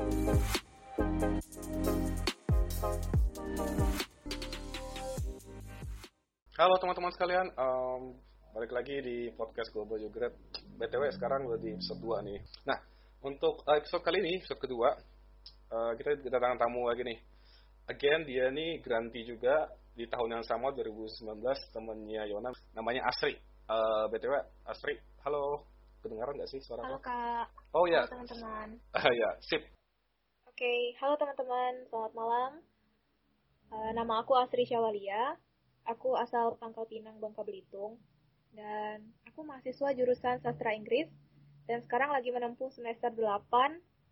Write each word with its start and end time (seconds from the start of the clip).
Halo 0.00 0.08
teman-teman 6.80 7.12
sekalian, 7.12 7.52
um, 7.60 8.16
balik 8.56 8.72
lagi 8.72 8.96
di 9.04 9.28
podcast 9.36 9.68
Global 9.76 10.00
Yogurt. 10.00 10.32
BTW 10.80 11.12
sekarang 11.12 11.44
udah 11.44 11.60
di 11.60 11.76
episode 11.76 12.00
2 12.00 12.16
nih. 12.32 12.40
Nah, 12.64 12.80
untuk 13.28 13.60
episode 13.68 14.00
kali 14.00 14.24
ini, 14.24 14.40
episode 14.40 14.64
kedua, 14.64 14.88
uh, 15.68 15.92
kita 16.00 16.16
kedatangan 16.24 16.56
tamu 16.56 16.88
lagi 16.88 17.04
nih. 17.04 17.20
Again, 17.92 18.24
dia 18.24 18.48
nih 18.48 18.80
Granti 18.80 19.20
juga 19.28 19.68
di 19.92 20.08
tahun 20.08 20.40
yang 20.40 20.44
sama 20.48 20.72
2019 20.72 21.44
temennya 21.76 22.24
Yona 22.24 22.48
namanya 22.72 23.04
Asri. 23.04 23.36
Uh, 23.68 24.08
BTW 24.08 24.32
Asri, 24.64 24.96
halo. 25.28 25.68
Kedengaran 26.00 26.32
nggak 26.40 26.48
sih 26.48 26.64
suara 26.64 26.88
Halo 26.88 26.96
Kak. 27.04 27.52
Oh 27.76 27.84
ya. 27.84 28.08
Halo 28.08 28.16
teman-teman. 28.16 28.80
Uh, 28.96 29.12
ya, 29.20 29.36
sip. 29.44 29.79
Oke, 30.60 30.68
okay. 30.68 30.92
halo 31.00 31.16
teman-teman. 31.16 31.88
Selamat 31.88 32.12
malam. 32.12 32.52
Uh, 33.72 33.96
nama 33.96 34.20
aku 34.20 34.36
Asri 34.36 34.68
Syawalia. 34.68 35.40
Aku 35.88 36.20
asal 36.20 36.52
Pangkal 36.60 36.84
Pinang, 36.84 37.16
Bangka 37.16 37.48
Belitung. 37.48 37.96
Dan 38.52 39.08
aku 39.24 39.40
mahasiswa 39.40 39.88
jurusan 39.96 40.36
Sastra 40.44 40.76
Inggris. 40.76 41.08
Dan 41.64 41.80
sekarang 41.80 42.12
lagi 42.12 42.28
menempuh 42.28 42.68
semester 42.76 43.08
8 43.08 43.40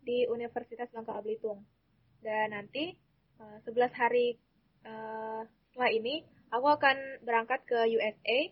di 0.00 0.24
Universitas 0.24 0.88
Bangka 0.88 1.20
Belitung. 1.20 1.68
Dan 2.24 2.56
nanti, 2.56 2.96
uh, 3.44 3.60
11 3.68 3.92
hari 3.92 4.40
uh, 4.88 5.44
setelah 5.44 5.92
ini, 5.92 6.24
aku 6.48 6.64
akan 6.64 7.28
berangkat 7.28 7.60
ke 7.68 7.92
USA 7.92 8.48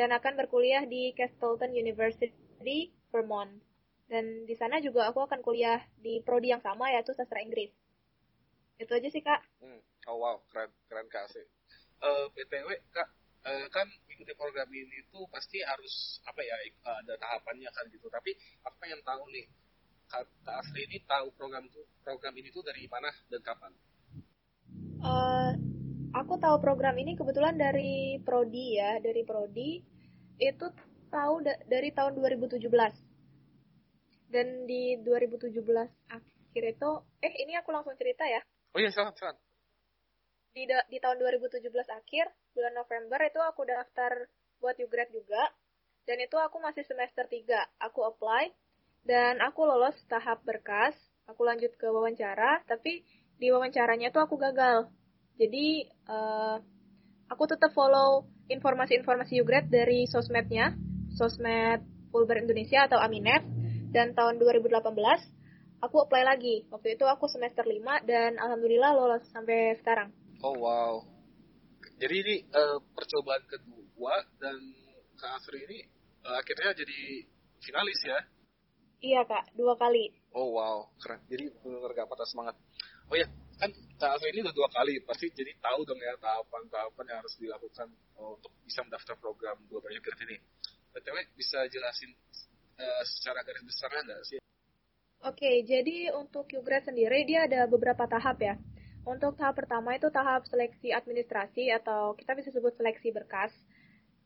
dan 0.00 0.16
akan 0.16 0.40
berkuliah 0.40 0.88
di 0.88 1.12
Castleton 1.12 1.76
University, 1.76 2.88
Vermont. 3.12 3.52
Dan 4.14 4.46
di 4.46 4.54
sana 4.54 4.78
juga 4.78 5.10
aku 5.10 5.26
akan 5.26 5.42
kuliah 5.42 5.82
di 5.98 6.22
prodi 6.22 6.54
yang 6.54 6.62
sama 6.62 6.94
yaitu 6.94 7.10
sastra 7.18 7.42
Inggris. 7.42 7.74
Itu 8.78 8.94
aja 8.94 9.10
sih 9.10 9.26
kak. 9.26 9.42
Hmm. 9.58 9.82
Oh 10.06 10.22
wow, 10.22 10.38
keren 10.54 10.70
keren 10.86 11.10
kak 11.10 11.26
sih 11.34 11.42
uh, 12.04 12.26
btw 12.32 12.68
kak 12.92 13.08
uh, 13.48 13.66
kan 13.72 13.86
mengikuti 14.06 14.32
program 14.36 14.68
ini 14.72 15.04
tuh 15.08 15.24
pasti 15.32 15.64
harus 15.64 16.20
apa 16.28 16.40
ya 16.44 16.56
ada 16.84 17.14
tahapannya 17.16 17.70
kan 17.72 17.84
gitu 17.88 18.06
tapi 18.12 18.36
aku 18.64 18.76
pengen 18.80 19.00
tahu 19.02 19.24
nih 19.32 19.46
kak, 20.08 20.28
kak 20.44 20.56
Asri 20.60 20.84
ini 20.88 21.00
tahu 21.08 21.32
program 21.34 21.64
tuh 21.72 21.84
program 22.04 22.34
ini 22.36 22.52
tuh 22.52 22.64
dari 22.64 22.84
mana 22.86 23.10
dan 23.32 23.40
kapan? 23.40 23.72
Uh, 25.04 25.52
aku 26.16 26.40
tahu 26.40 26.56
program 26.60 26.96
ini 26.96 27.16
kebetulan 27.16 27.56
dari 27.56 28.20
prodi 28.24 28.80
ya 28.80 29.00
dari 29.00 29.24
prodi 29.24 29.80
itu 30.40 30.66
tahu 31.12 31.44
da 31.44 31.54
dari 31.68 31.94
tahun 31.94 32.18
2017 32.18 32.58
dan 34.34 34.66
di 34.66 34.98
2017 34.98 35.54
akhir 36.10 36.62
itu 36.66 36.90
eh 37.22 37.34
ini 37.46 37.54
aku 37.54 37.70
langsung 37.70 37.94
cerita 37.94 38.26
ya 38.26 38.42
oh 38.74 38.78
iya 38.82 38.90
silakan 38.90 39.14
silakan 39.14 39.38
di, 40.54 40.70
di 40.70 40.98
tahun 41.02 41.18
2017 41.18 41.66
akhir, 41.90 42.30
bulan 42.54 42.78
November 42.78 43.18
itu 43.26 43.42
aku 43.42 43.66
daftar 43.66 44.30
buat 44.62 44.78
Ugrad 44.78 45.10
juga. 45.10 45.50
Dan 46.06 46.22
itu 46.22 46.38
aku 46.38 46.62
masih 46.62 46.86
semester 46.86 47.26
3. 47.26 47.82
Aku 47.90 48.06
apply 48.06 48.54
dan 49.02 49.42
aku 49.42 49.66
lolos 49.66 49.98
tahap 50.06 50.46
berkas. 50.46 50.94
Aku 51.26 51.42
lanjut 51.42 51.74
ke 51.74 51.90
wawancara, 51.90 52.62
tapi 52.70 53.02
di 53.34 53.50
wawancaranya 53.50 54.14
tuh 54.14 54.22
aku 54.22 54.38
gagal. 54.38 54.86
Jadi 55.40 55.90
uh, 56.06 56.62
aku 57.26 57.44
tetap 57.50 57.74
follow 57.74 58.30
informasi-informasi 58.46 59.42
Ugrad 59.42 59.66
dari 59.72 60.06
sosmednya, 60.06 60.76
sosmed 61.18 61.82
Fulbright 62.14 62.46
Indonesia 62.46 62.86
atau 62.86 63.02
Aminef. 63.02 63.42
Dan 63.94 64.10
tahun 64.10 64.42
2018 64.42 64.74
aku 65.78 65.96
apply 66.02 66.26
lagi. 66.26 66.66
Waktu 66.66 66.98
itu 66.98 67.06
aku 67.06 67.30
semester 67.30 67.62
5 67.62 67.78
dan 68.10 68.34
alhamdulillah 68.42 68.90
lolos 68.90 69.22
sampai 69.30 69.78
sekarang. 69.78 70.10
Oh 70.42 70.58
wow. 70.58 70.98
Jadi 72.02 72.14
ini 72.26 72.36
uh, 72.50 72.82
percobaan 72.90 73.46
kedua 73.46 74.18
dan 74.42 74.58
Kak 75.14 75.38
Asri 75.38 75.62
ini 75.62 75.78
uh, 76.26 76.42
akhirnya 76.42 76.74
jadi 76.74 77.22
finalis 77.62 78.00
ya? 78.02 78.18
Iya 79.04 79.20
kak, 79.28 79.52
dua 79.52 79.76
kali. 79.76 80.10
Oh 80.32 80.56
wow, 80.56 80.88
keren. 80.98 81.20
Jadi 81.28 81.52
benar 81.60 81.92
gak 81.92 82.08
patah 82.08 82.24
semangat. 82.24 82.56
Oh 83.12 83.14
ya, 83.14 83.28
kan 83.60 83.70
Kak 84.00 84.16
Asri 84.18 84.34
ini 84.34 84.42
udah 84.42 84.56
dua 84.56 84.68
kali, 84.74 84.98
pasti 85.06 85.30
jadi 85.30 85.54
tahu 85.60 85.86
dong 85.86 86.00
ya 86.00 86.18
tahapan-tahapan 86.18 87.04
yang 87.12 87.18
harus 87.22 87.34
dilakukan 87.38 87.88
uh, 88.18 88.34
untuk 88.34 88.50
bisa 88.64 88.82
mendaftar 88.82 89.14
program 89.20 89.60
dua 89.70 89.78
banyak 89.78 90.02
ini. 90.02 90.40
BTW 90.96 91.16
bisa 91.38 91.62
jelasin 91.70 92.10
uh, 92.78 93.02
secara 93.06 93.40
garis 93.46 93.64
besarnya 93.64 94.02
nggak 94.06 94.22
sih? 94.26 94.40
Oke, 95.24 95.64
jadi 95.64 96.12
untuk 96.12 96.52
Ugrad 96.52 96.84
sendiri 96.84 97.24
dia 97.24 97.48
ada 97.48 97.64
beberapa 97.64 98.04
tahap 98.04 98.44
ya. 98.44 98.60
Untuk 99.08 99.40
tahap 99.40 99.56
pertama 99.56 99.96
itu 99.96 100.12
tahap 100.12 100.44
seleksi 100.44 100.92
administrasi 100.92 101.72
atau 101.72 102.12
kita 102.12 102.36
bisa 102.36 102.52
sebut 102.52 102.76
seleksi 102.76 103.08
berkas. 103.08 103.52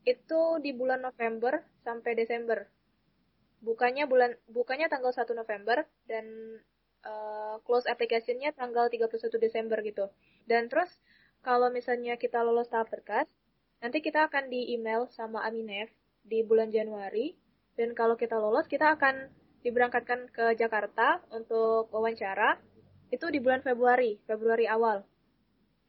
Itu 0.03 0.59
di 0.59 0.75
bulan 0.75 0.99
November 0.99 1.63
sampai 1.87 2.19
Desember. 2.19 2.67
Bukannya 3.63 4.07
bulan 4.07 4.35
bukannya 4.47 4.91
tanggal 4.91 5.11
1 5.11 5.23
November 5.35 5.87
dan 6.07 6.25
uh, 7.07 7.59
close 7.63 7.87
application-nya 7.87 8.55
tanggal 8.55 8.91
31 8.91 9.39
Desember 9.39 9.79
gitu. 9.83 10.11
Dan 10.47 10.67
terus 10.67 10.91
kalau 11.39 11.71
misalnya 11.71 12.19
kita 12.19 12.43
lolos 12.43 12.67
tahap 12.67 12.91
berkas, 12.91 13.27
nanti 13.79 14.03
kita 14.03 14.27
akan 14.27 14.51
di 14.51 14.75
email 14.75 15.07
sama 15.15 15.47
Aminef 15.47 15.91
di 16.23 16.43
bulan 16.43 16.71
Januari 16.71 17.35
dan 17.79 17.95
kalau 17.95 18.19
kita 18.19 18.35
lolos 18.35 18.67
kita 18.67 18.99
akan 18.99 19.31
diberangkatkan 19.63 20.27
ke 20.35 20.59
Jakarta 20.59 21.23
untuk 21.31 21.87
wawancara 21.95 22.59
itu 23.07 23.23
di 23.31 23.39
bulan 23.39 23.63
Februari, 23.63 24.19
Februari 24.27 24.67
awal. 24.67 25.07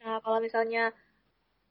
Nah, 0.01 0.23
kalau 0.23 0.39
misalnya 0.39 0.95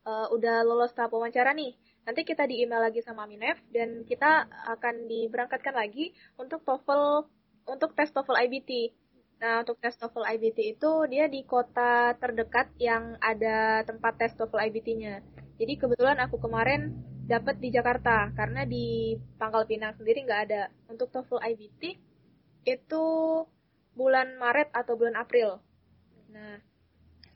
uh, 0.04 0.28
udah 0.36 0.68
lolos 0.68 0.92
tahap 0.92 1.16
wawancara 1.16 1.56
nih, 1.56 1.72
nanti 2.04 2.28
kita 2.28 2.44
di 2.52 2.62
email 2.68 2.84
lagi 2.84 3.00
sama 3.00 3.24
Minef 3.32 3.64
dan 3.72 4.04
kita 4.04 4.46
akan 4.76 5.08
diberangkatkan 5.08 5.72
lagi 5.72 6.12
untuk 6.36 6.68
TOEFL 6.68 7.26
untuk 7.72 7.96
tes 7.96 8.12
TOEFL 8.12 8.44
IBT. 8.44 8.72
Nah, 9.40 9.64
untuk 9.64 9.80
tes 9.80 9.96
TOEFL 9.96 10.28
IBT 10.36 10.78
itu 10.78 10.92
dia 11.08 11.32
di 11.32 11.48
kota 11.48 12.12
terdekat 12.20 12.76
yang 12.76 13.16
ada 13.24 13.88
tempat 13.88 14.20
tes 14.20 14.36
TOEFL 14.36 14.68
IBT-nya. 14.68 15.24
Jadi 15.56 15.74
kebetulan 15.80 16.20
aku 16.20 16.44
kemarin 16.44 16.92
dapat 17.30 17.62
di 17.62 17.70
Jakarta 17.70 18.34
karena 18.34 18.66
di 18.66 19.14
Pangkal 19.38 19.70
Pinang 19.70 19.94
sendiri 19.94 20.26
nggak 20.26 20.42
ada. 20.50 20.74
Untuk 20.90 21.14
TOEFL 21.14 21.46
IBT 21.54 21.94
itu 22.66 23.06
bulan 23.94 24.34
Maret 24.42 24.74
atau 24.74 24.98
bulan 24.98 25.14
April. 25.14 25.62
Nah, 26.34 26.58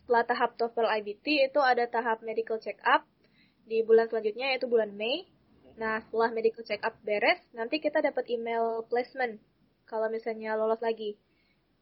setelah 0.02 0.26
tahap 0.26 0.58
TOEFL 0.58 0.90
IBT 0.98 1.54
itu 1.54 1.60
ada 1.62 1.86
tahap 1.86 2.26
medical 2.26 2.58
check 2.58 2.82
up 2.82 3.06
di 3.70 3.86
bulan 3.86 4.10
selanjutnya 4.10 4.58
yaitu 4.58 4.66
bulan 4.66 4.90
Mei. 4.98 5.30
Nah, 5.78 6.02
setelah 6.10 6.34
medical 6.34 6.66
check 6.66 6.82
up 6.82 6.98
beres, 7.06 7.40
nanti 7.54 7.78
kita 7.78 8.02
dapat 8.02 8.26
email 8.34 8.82
placement 8.90 9.38
kalau 9.86 10.10
misalnya 10.10 10.58
lolos 10.58 10.82
lagi. 10.82 11.22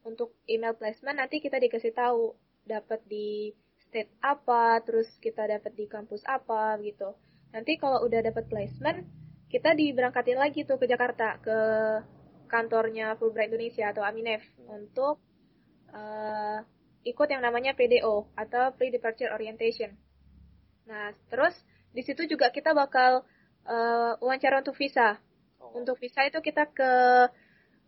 Untuk 0.04 0.36
email 0.52 0.76
placement 0.76 1.16
nanti 1.16 1.40
kita 1.40 1.64
dikasih 1.64 1.96
tahu 1.96 2.36
dapat 2.68 3.00
di 3.08 3.56
state 3.88 4.12
apa, 4.20 4.84
terus 4.84 5.08
kita 5.24 5.48
dapat 5.48 5.72
di 5.80 5.86
kampus 5.88 6.24
apa 6.28 6.76
gitu. 6.84 7.16
Nanti 7.52 7.76
kalau 7.76 8.04
udah 8.08 8.20
dapat 8.24 8.48
placement, 8.48 9.04
kita 9.52 9.76
diberangkatin 9.76 10.40
lagi 10.40 10.64
tuh 10.64 10.80
ke 10.80 10.88
Jakarta 10.88 11.36
ke 11.44 11.58
kantornya 12.48 13.16
Fulbright 13.20 13.52
Indonesia 13.52 13.92
atau 13.92 14.04
Aminef 14.04 14.44
untuk 14.68 15.20
uh, 15.92 16.60
ikut 17.04 17.28
yang 17.28 17.44
namanya 17.44 17.76
PDO 17.76 18.32
atau 18.36 18.72
Pre-Departure 18.76 19.36
Orientation. 19.36 19.92
Nah, 20.88 21.12
terus 21.28 21.56
di 21.92 22.04
situ 22.04 22.28
juga 22.28 22.52
kita 22.52 22.72
bakal 22.72 23.28
uh, 23.68 24.14
wawancara 24.24 24.64
untuk 24.64 24.76
visa. 24.80 25.20
Oh. 25.60 25.76
Untuk 25.76 26.00
visa 26.00 26.24
itu 26.24 26.40
kita 26.40 26.72
ke 26.72 26.92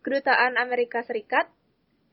kedutaan 0.04 0.60
Amerika 0.60 1.00
Serikat 1.00 1.48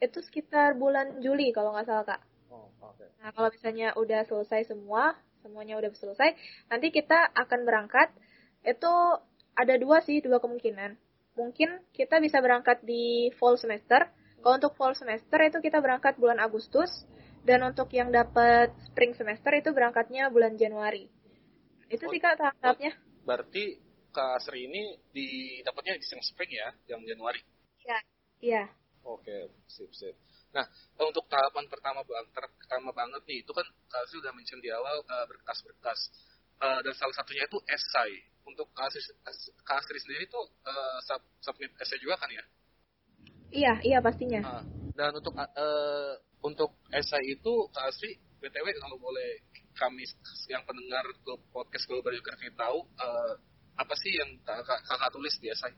itu 0.01 0.23
sekitar 0.23 0.79
bulan 0.79 1.19
Juli 1.19 1.51
kalau 1.51 1.75
nggak 1.75 1.87
salah 1.87 2.05
kak. 2.07 2.21
Oh, 2.49 2.71
okay. 2.81 3.11
Nah 3.21 3.29
kalau 3.35 3.51
misalnya 3.53 3.93
udah 3.99 4.25
selesai 4.25 4.71
semua, 4.71 5.13
semuanya 5.41 5.77
udah 5.77 5.89
selesai, 5.93 6.37
nanti 6.69 6.93
kita 6.93 7.33
akan 7.33 7.65
berangkat. 7.67 8.13
Itu 8.61 8.89
ada 9.57 9.75
dua 9.81 9.99
sih, 10.05 10.21
dua 10.21 10.39
kemungkinan 10.39 11.11
mungkin 11.35 11.79
kita 11.95 12.19
bisa 12.19 12.43
berangkat 12.43 12.83
di 12.83 13.31
fall 13.39 13.55
semester. 13.55 14.11
Kalau 14.41 14.57
untuk 14.57 14.73
fall 14.73 14.97
semester 14.97 15.37
itu 15.45 15.61
kita 15.61 15.77
berangkat 15.79 16.17
bulan 16.17 16.41
Agustus 16.41 16.89
dan 17.45 17.61
untuk 17.61 17.89
yang 17.93 18.09
dapat 18.09 18.73
spring 18.89 19.13
semester 19.13 19.53
itu 19.53 19.69
berangkatnya 19.69 20.33
bulan 20.33 20.57
Januari. 20.57 21.05
Itu 21.91 22.09
sih 22.09 22.19
kak 22.21 22.39
tahap-tahapnya. 22.39 22.97
Berarti 23.21 23.77
Kak 24.11 24.43
Sri 24.43 24.67
ini 24.67 24.97
didapatnya 25.15 25.95
di 25.95 26.03
spring 26.03 26.51
ya, 26.51 26.67
yang 26.91 26.99
Januari? 27.05 27.39
Iya. 27.85 27.99
Iya. 28.41 28.63
Oke, 29.07 29.53
sip 29.69 29.93
sip. 29.93 30.17
Nah, 30.51 30.65
untuk 30.99 31.25
tahapan 31.31 31.63
pertama 31.71 32.03
pertama 32.35 32.89
banget 32.91 33.21
nih, 33.23 33.39
itu 33.43 33.51
kan 33.55 33.63
Kak 33.87 34.03
Sri 34.11 34.19
udah 34.19 34.35
mention 34.35 34.59
di 34.59 34.67
awal 34.67 34.99
uh, 35.07 35.25
berkas-berkas. 35.27 36.11
Uh, 36.61 36.77
dan 36.85 36.93
salah 36.93 37.15
satunya 37.17 37.41
itu 37.47 37.57
esai 37.65 38.13
untuk 38.45 38.69
Kak 38.75 38.91
Astri 39.81 39.97
sendiri 39.97 40.29
tuh 40.29 40.45
uh, 40.65 40.97
sub 41.05 41.21
submit 41.41 41.73
essay 41.81 41.97
juga 41.97 42.17
kan 42.21 42.29
ya? 42.29 42.43
Iya, 43.51 43.73
iya 43.81 43.97
pastinya. 44.03 44.41
Uh, 44.45 44.63
Dan 44.93 45.17
untuk 45.17 45.33
uh, 45.33 46.13
untuk 46.43 46.77
esai 46.93 47.23
itu 47.31 47.53
Kak 47.73 47.89
Asri, 47.89 48.13
BTW 48.43 48.67
kalau 48.77 48.97
boleh 48.99 49.41
kami 49.73 50.03
yang 50.51 50.61
pendengar 50.67 51.05
ke 51.07 51.33
podcast 51.49 51.87
Global 51.87 52.13
Geography 52.13 52.51
tahu 52.53 52.85
uh, 52.99 53.33
apa 53.79 53.93
sih 53.97 54.11
yang 54.13 54.29
kakak, 54.45 54.83
kakak 54.85 55.09
tulis 55.15 55.35
di 55.39 55.47
esai? 55.49 55.73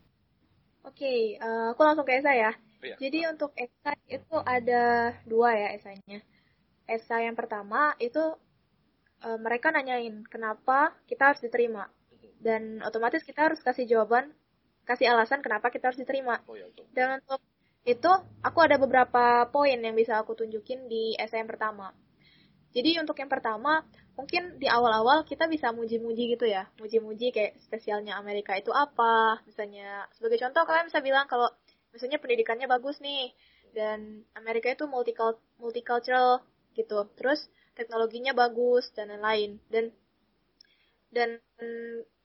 Oke, 0.84 1.00
okay, 1.00 1.22
uh, 1.40 1.72
aku 1.72 1.82
langsung 1.86 2.04
ke 2.04 2.20
esai 2.20 2.44
ya. 2.44 2.52
Iya. 2.84 2.96
Jadi 3.00 3.20
untuk 3.32 3.56
esai 3.56 4.00
itu 4.12 4.36
ada 4.44 5.16
dua 5.24 5.56
ya 5.56 5.68
esainya. 5.80 6.20
Esai 6.84 7.32
yang 7.32 7.40
pertama 7.40 7.96
itu 7.98 8.20
uh, 9.24 9.40
mereka 9.40 9.72
nanyain 9.72 10.28
kenapa 10.28 10.92
kita 11.08 11.34
harus 11.34 11.42
diterima. 11.42 11.88
Dan 12.44 12.84
otomatis 12.84 13.24
kita 13.24 13.48
harus 13.48 13.64
kasih 13.64 13.88
jawaban, 13.88 14.36
kasih 14.84 15.08
alasan 15.16 15.40
kenapa 15.40 15.72
kita 15.72 15.90
harus 15.90 16.00
diterima. 16.00 16.44
Oh, 16.44 16.60
iya, 16.60 16.68
Dan 16.92 17.24
untuk 17.24 17.40
itu 17.88 18.12
aku 18.44 18.60
ada 18.60 18.76
beberapa 18.76 19.48
poin 19.48 19.80
yang 19.80 19.96
bisa 19.96 20.20
aku 20.20 20.36
tunjukin 20.36 20.92
di 20.92 21.16
esai 21.16 21.40
yang 21.40 21.48
pertama. 21.48 21.96
Jadi 22.74 22.98
untuk 22.98 23.14
yang 23.22 23.30
pertama, 23.30 23.86
mungkin 24.18 24.58
di 24.58 24.66
awal-awal 24.66 25.22
kita 25.30 25.46
bisa 25.46 25.70
muji-muji 25.70 26.34
gitu 26.34 26.50
ya. 26.50 26.66
Muji-muji 26.82 27.30
kayak 27.30 27.62
spesialnya 27.62 28.18
Amerika 28.18 28.58
itu 28.58 28.74
apa. 28.74 29.40
Misalnya, 29.46 30.10
sebagai 30.18 30.42
contoh 30.42 30.66
kalian 30.66 30.90
bisa 30.90 31.00
bilang 31.06 31.30
kalau 31.30 31.54
misalnya 31.94 32.20
pendidikannya 32.20 32.68
bagus 32.68 33.00
nih. 33.00 33.32
Dan 33.74 34.26
Amerika 34.38 34.70
itu 34.74 34.86
multicultural 35.58 36.42
gitu. 36.74 37.08
Terus 37.18 37.46
teknologinya 37.78 38.34
bagus 38.34 38.90
dan 38.98 39.14
lain-lain. 39.14 39.62
Dan 39.70 39.94
dan 41.14 41.38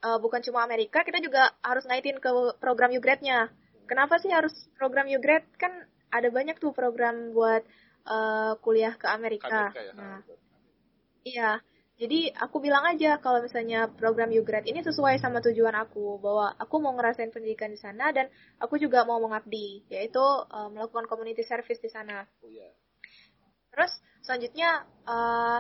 uh, 0.01 0.19
bukan 0.19 0.41
cuma 0.41 0.65
Amerika, 0.65 1.05
kita 1.05 1.21
juga 1.21 1.53
harus 1.61 1.85
ngaitin 1.85 2.17
ke 2.19 2.31
program 2.57 2.89
UGRADE-nya. 2.89 3.53
Kenapa 3.85 4.17
sih 4.17 4.33
harus 4.33 4.53
program 4.81 5.09
UGRADE? 5.09 5.49
Kan 5.61 5.73
ada 6.09 6.29
banyak 6.33 6.57
tuh 6.57 6.73
program 6.73 7.37
buat 7.37 7.65
uh, 8.09 8.57
kuliah 8.65 8.97
ke 8.97 9.07
Amerika. 9.09 9.73
Amerika 9.73 9.81
ya, 9.85 9.93
nah, 9.93 10.21
iya. 11.25 11.51
Jadi 11.99 12.31
aku 12.31 12.63
bilang 12.63 12.87
aja 12.87 13.19
kalau 13.19 13.43
misalnya 13.43 13.91
program 13.91 14.31
UGRAD 14.31 14.71
ini 14.71 14.87
sesuai 14.87 15.19
sama 15.19 15.43
tujuan 15.43 15.75
aku 15.75 16.23
bahwa 16.23 16.55
aku 16.55 16.79
mau 16.79 16.95
ngerasain 16.95 17.35
pendidikan 17.35 17.75
di 17.75 17.79
sana 17.79 18.15
dan 18.15 18.31
aku 18.63 18.79
juga 18.79 19.03
mau 19.03 19.19
mengabdi 19.19 19.83
yaitu 19.91 20.23
uh, 20.23 20.71
melakukan 20.71 21.11
community 21.11 21.43
service 21.43 21.83
di 21.83 21.91
sana. 21.91 22.23
Oh, 22.39 22.47
yeah. 22.47 22.71
Terus 23.75 23.91
selanjutnya 24.23 24.87
uh, 25.11 25.59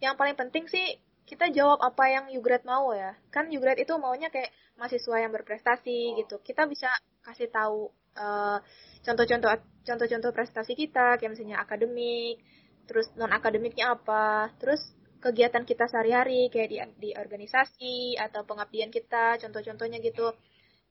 yang 0.00 0.16
paling 0.16 0.40
penting 0.40 0.64
sih 0.72 0.96
kita 1.28 1.52
jawab 1.52 1.84
apa 1.84 2.04
yang 2.08 2.24
UGRAD 2.32 2.64
mau 2.64 2.96
ya. 2.96 3.12
Kan 3.28 3.52
UGRAD 3.52 3.84
itu 3.84 3.92
maunya 4.00 4.32
kayak 4.32 4.48
mahasiswa 4.80 5.16
yang 5.20 5.36
berprestasi 5.36 6.16
oh. 6.16 6.24
gitu. 6.24 6.36
Kita 6.40 6.64
bisa 6.64 6.88
kasih 7.20 7.52
tahu 7.52 7.92
uh, 8.16 8.56
contoh-contoh 9.04 9.52
contoh-contoh 9.84 10.32
prestasi 10.32 10.72
kita 10.72 11.20
kayak 11.20 11.36
misalnya 11.36 11.60
akademik 11.60 12.40
terus 12.88 13.06
non 13.14 13.30
akademiknya 13.30 13.94
apa 13.94 14.50
terus 14.58 14.82
kegiatan 15.22 15.62
kita 15.62 15.86
sehari-hari 15.86 16.50
kayak 16.50 16.68
di 16.68 16.78
di 16.98 17.10
organisasi 17.14 18.18
atau 18.18 18.42
pengabdian 18.42 18.90
kita 18.90 19.38
contoh-contohnya 19.38 20.02
gitu. 20.02 20.34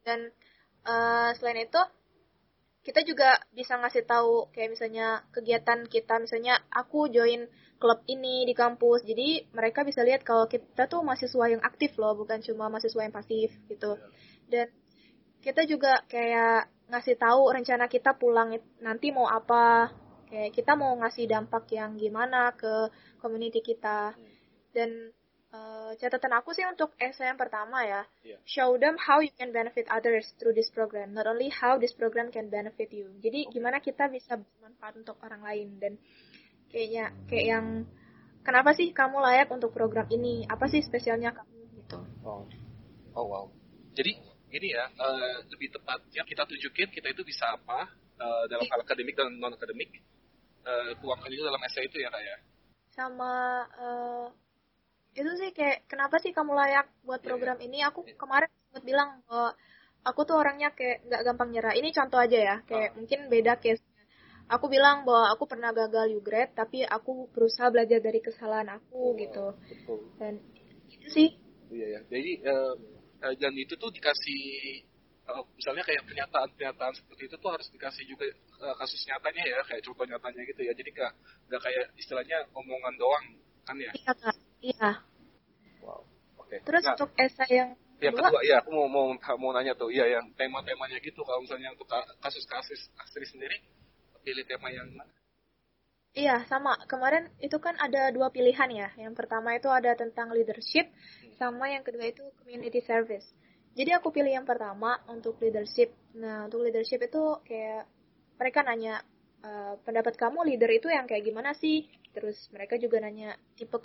Dan 0.02 0.32
uh, 0.88 1.36
selain 1.36 1.68
itu 1.68 1.82
kita 2.82 3.06
juga 3.06 3.38
bisa 3.54 3.78
ngasih 3.78 4.10
tahu 4.10 4.50
kayak 4.50 4.74
misalnya 4.74 5.22
kegiatan 5.30 5.86
kita 5.86 6.18
misalnya 6.18 6.58
aku 6.74 7.12
join 7.14 7.46
klub 7.78 8.02
ini 8.10 8.48
di 8.48 8.56
kampus. 8.58 9.06
Jadi 9.06 9.52
mereka 9.54 9.86
bisa 9.86 10.02
lihat 10.02 10.26
kalau 10.26 10.50
kita 10.50 10.90
tuh 10.90 11.06
mahasiswa 11.06 11.46
yang 11.52 11.62
aktif 11.62 11.94
loh 12.02 12.18
bukan 12.18 12.42
cuma 12.42 12.72
mahasiswa 12.72 13.06
yang 13.06 13.14
pasif 13.14 13.54
gitu. 13.70 14.00
Dan 14.50 14.72
kita 15.46 15.66
juga 15.70 16.02
kayak 16.10 16.70
ngasih 16.90 17.16
tahu 17.18 17.54
rencana 17.54 17.86
kita 17.86 18.18
pulang 18.18 18.58
nanti 18.82 19.10
mau 19.14 19.26
apa 19.30 19.90
kayak 20.32 20.56
kita 20.56 20.80
mau 20.80 20.96
ngasih 20.96 21.28
dampak 21.28 21.68
yang 21.76 22.00
gimana 22.00 22.56
ke 22.56 22.88
community 23.20 23.60
kita. 23.60 24.16
Dan 24.72 25.12
uh, 25.52 25.92
catatan 26.00 26.32
aku 26.40 26.56
sih 26.56 26.64
untuk 26.64 26.96
essay 26.96 27.28
yang 27.28 27.36
pertama 27.36 27.84
ya 27.84 28.08
yeah. 28.24 28.40
show 28.48 28.80
them 28.80 28.96
how 28.96 29.20
you 29.20 29.32
can 29.36 29.52
benefit 29.52 29.84
others 29.92 30.32
through 30.40 30.56
this 30.56 30.72
program. 30.72 31.12
Not 31.12 31.28
only 31.28 31.52
how 31.52 31.76
this 31.76 31.92
program 31.92 32.32
can 32.32 32.48
benefit 32.48 32.90
you. 32.96 33.12
Jadi 33.20 33.52
okay. 33.52 33.60
gimana 33.60 33.84
kita 33.84 34.08
bisa 34.08 34.40
bermanfaat 34.40 35.04
untuk 35.04 35.20
orang 35.22 35.44
lain. 35.44 35.68
Dan 35.78 35.94
kayaknya 36.72 37.12
kayak 37.28 37.46
yang 37.46 37.66
kenapa 38.48 38.72
sih 38.72 38.96
kamu 38.96 39.20
layak 39.20 39.52
untuk 39.52 39.76
program 39.76 40.08
ini? 40.08 40.48
Apa 40.48 40.72
sih 40.72 40.80
spesialnya 40.80 41.36
kamu 41.36 41.56
gitu? 41.84 42.00
Oh. 42.24 42.48
Oh 43.12 43.26
wow. 43.28 43.46
Jadi 43.92 44.16
ini 44.52 44.68
ya 44.72 44.88
uh, 44.88 45.44
lebih 45.48 45.72
tepatnya 45.72 46.24
kita 46.28 46.44
tunjukin 46.44 46.92
kita 46.92 47.08
itu 47.12 47.24
bisa 47.24 47.56
apa 47.56 47.88
uh, 48.20 48.44
dalam 48.52 48.68
hal 48.68 48.80
akademik 48.84 49.16
dan 49.16 49.32
non 49.40 49.56
akademik 49.56 49.96
uh, 50.66 50.92
tuangkan 51.00 51.32
itu 51.32 51.44
dalam 51.44 51.62
essay 51.66 51.86
itu 51.86 51.98
ya 52.02 52.10
kak 52.10 52.24
ya? 52.24 52.38
Sama 52.92 53.34
uh, 53.80 54.28
itu 55.12 55.32
sih 55.40 55.52
kayak 55.52 55.88
kenapa 55.92 56.20
sih 56.24 56.32
kamu 56.32 56.56
layak 56.56 56.88
buat 57.04 57.20
iya, 57.22 57.28
program 57.28 57.58
yeah, 57.60 57.68
ini? 57.68 57.80
Aku 57.88 58.04
yeah. 58.08 58.18
kemarin 58.18 58.50
sempat 58.70 58.84
bilang 58.84 59.10
bahwa 59.28 59.52
aku 60.02 60.22
tuh 60.26 60.36
orangnya 60.40 60.70
kayak 60.74 61.04
nggak 61.08 61.22
gampang 61.26 61.50
nyerah. 61.52 61.74
Ini 61.76 61.90
contoh 61.92 62.20
aja 62.20 62.40
ya 62.40 62.56
kayak 62.66 62.90
oh. 62.94 63.04
mungkin 63.04 63.20
beda 63.28 63.54
case 63.60 63.84
aku 64.52 64.68
bilang 64.68 65.08
bahwa 65.08 65.32
aku 65.32 65.48
pernah 65.48 65.72
gagal 65.72 66.12
UGRAD 66.20 66.52
tapi 66.52 66.84
aku 66.84 67.32
berusaha 67.32 67.72
belajar 67.72 68.04
dari 68.04 68.20
kesalahan 68.20 68.76
aku 68.76 69.00
oh, 69.00 69.16
gitu. 69.16 69.56
betul. 69.56 70.00
dan 70.20 70.44
itu 70.92 71.08
sih. 71.08 71.30
Iya 71.72 71.88
ya 71.88 72.00
jadi 72.12 72.32
uh, 72.52 72.76
dan 73.40 73.54
itu 73.56 73.80
tuh 73.80 73.88
dikasih 73.96 74.84
uh, 75.32 75.46
misalnya 75.56 75.84
kayak 75.88 76.04
pernyataan-pernyataan 76.06 76.94
seperti 76.94 77.32
itu 77.32 77.36
tuh 77.40 77.50
harus 77.52 77.68
dikasih 77.72 78.04
juga 78.06 78.26
uh, 78.62 78.76
kasus 78.78 79.02
nyatanya 79.08 79.44
ya 79.48 79.60
kayak 79.66 79.82
contoh 79.88 80.06
nyatanya 80.06 80.42
gitu 80.46 80.62
ya 80.68 80.74
jadi 80.76 80.90
nggak 80.92 81.12
nggak 81.48 81.62
kayak 81.64 81.86
istilahnya 81.96 82.38
omongan 82.52 82.94
doang 83.00 83.26
kan 83.64 83.76
ya 83.80 83.92
iya 83.96 84.12
kak 84.14 84.38
iya 84.62 84.92
wow 85.80 86.04
oke 86.38 86.48
okay. 86.48 86.60
terus 86.68 86.84
nah, 86.84 86.94
untuk 87.00 87.10
esai 87.16 87.52
yang 87.56 87.72
yang 88.02 88.14
kedua, 88.18 88.30
kedua 88.34 88.42
ya 88.44 88.56
aku 88.60 88.70
mau 88.74 88.88
mau 88.90 89.06
mau 89.16 89.52
nanya 89.54 89.74
tuh 89.78 89.94
iya 89.94 90.20
yang 90.20 90.26
tema-temanya 90.36 90.98
gitu 91.00 91.22
kalau 91.22 91.40
misalnya 91.46 91.72
untuk 91.72 91.88
kasus-kasus 92.20 92.90
asli 92.98 93.26
sendiri 93.30 93.58
pilih 94.22 94.46
tema 94.46 94.70
yang 94.70 94.90
mana 94.94 95.14
Iya, 96.12 96.44
sama. 96.52 96.76
Kemarin 96.92 97.32
itu 97.40 97.56
kan 97.64 97.80
ada 97.80 98.12
dua 98.12 98.28
pilihan 98.36 98.68
ya. 98.68 98.92
Yang 99.00 99.16
pertama 99.16 99.56
itu 99.56 99.72
ada 99.72 99.96
tentang 99.96 100.36
leadership, 100.36 100.92
hmm. 100.92 101.40
sama 101.40 101.72
yang 101.72 101.88
kedua 101.88 102.12
itu 102.12 102.20
community 102.36 102.84
service. 102.84 103.24
Jadi 103.72 103.92
aku 103.96 104.12
pilih 104.12 104.36
yang 104.36 104.44
pertama 104.44 105.00
untuk 105.08 105.40
leadership. 105.40 105.96
Nah, 106.20 106.48
untuk 106.48 106.68
leadership 106.68 107.00
itu 107.00 107.40
kayak 107.48 107.88
mereka 108.36 108.68
nanya, 108.68 109.00
e, 109.40 109.80
pendapat 109.80 110.20
kamu 110.20 110.44
leader 110.44 110.72
itu 110.76 110.92
yang 110.92 111.08
kayak 111.08 111.24
gimana 111.24 111.56
sih? 111.56 111.88
Terus 112.12 112.52
mereka 112.52 112.76
juga 112.76 113.00
nanya 113.00 113.32
tipe 113.56 113.80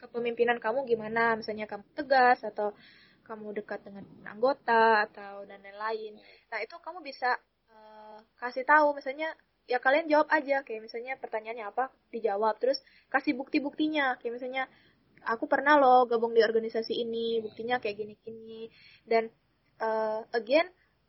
kepemimpinan 0.00 0.56
kamu 0.56 0.88
gimana? 0.88 1.36
Misalnya 1.36 1.68
kamu 1.68 1.84
tegas 1.92 2.40
atau 2.40 2.72
kamu 3.28 3.52
dekat 3.60 3.84
dengan 3.84 4.08
anggota 4.24 5.04
atau 5.04 5.44
dan 5.44 5.60
lain-lain. 5.60 6.16
Nah, 6.48 6.58
itu 6.64 6.80
kamu 6.80 7.04
bisa 7.04 7.36
uh, 7.68 8.18
kasih 8.40 8.64
tahu 8.64 8.96
misalnya 8.96 9.36
ya 9.68 9.76
kalian 9.84 10.08
jawab 10.08 10.32
aja 10.32 10.64
kayak 10.64 10.88
misalnya 10.88 11.20
pertanyaannya 11.20 11.68
apa 11.68 11.92
dijawab 12.08 12.56
terus 12.56 12.80
kasih 13.12 13.36
bukti-buktinya 13.36 14.16
kayak 14.16 14.40
misalnya 14.40 14.64
aku 15.24 15.50
pernah 15.50 15.80
loh 15.80 16.06
gabung 16.06 16.36
di 16.36 16.44
organisasi 16.44 16.94
ini 16.94 17.42
buktinya 17.42 17.82
kayak 17.82 17.96
gini-gini. 17.98 18.70
Dan 19.02 19.30
uh, 19.82 20.22
again 20.34 20.68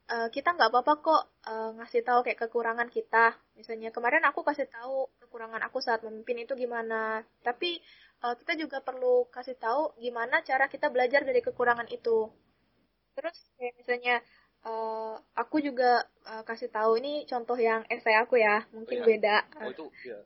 uh, 0.10 0.28
kita 0.34 0.58
nggak 0.58 0.70
apa-apa 0.74 0.94
kok 1.02 1.24
uh, 1.46 1.72
ngasih 1.78 2.02
tahu 2.02 2.26
kayak 2.26 2.40
kekurangan 2.48 2.90
kita. 2.90 3.38
Misalnya 3.56 3.94
kemarin 3.94 4.26
aku 4.26 4.42
kasih 4.42 4.66
tahu 4.70 5.10
kekurangan 5.22 5.62
aku 5.68 5.80
saat 5.80 6.02
memimpin 6.02 6.42
itu 6.44 6.58
gimana. 6.58 7.22
Tapi 7.46 7.78
uh, 8.26 8.36
kita 8.36 8.58
juga 8.58 8.82
perlu 8.82 9.30
kasih 9.30 9.56
tahu 9.56 9.94
gimana 10.02 10.42
cara 10.42 10.66
kita 10.66 10.90
belajar 10.90 11.22
dari 11.22 11.40
kekurangan 11.46 11.88
itu. 11.94 12.30
Terus 13.14 13.38
kayak 13.60 13.74
misalnya 13.78 14.16
uh, 14.66 15.16
aku 15.38 15.62
juga 15.64 16.08
uh, 16.28 16.44
kasih 16.44 16.72
tahu 16.72 17.00
ini 17.00 17.24
contoh 17.30 17.56
yang 17.56 17.86
esai 17.88 18.18
aku 18.18 18.40
ya 18.40 18.66
mungkin 18.74 19.02
oh, 19.02 19.06
iya. 19.06 19.08
beda. 19.08 19.38
Oh, 19.62 19.72
itu, 19.72 19.86
ya. 20.04 20.20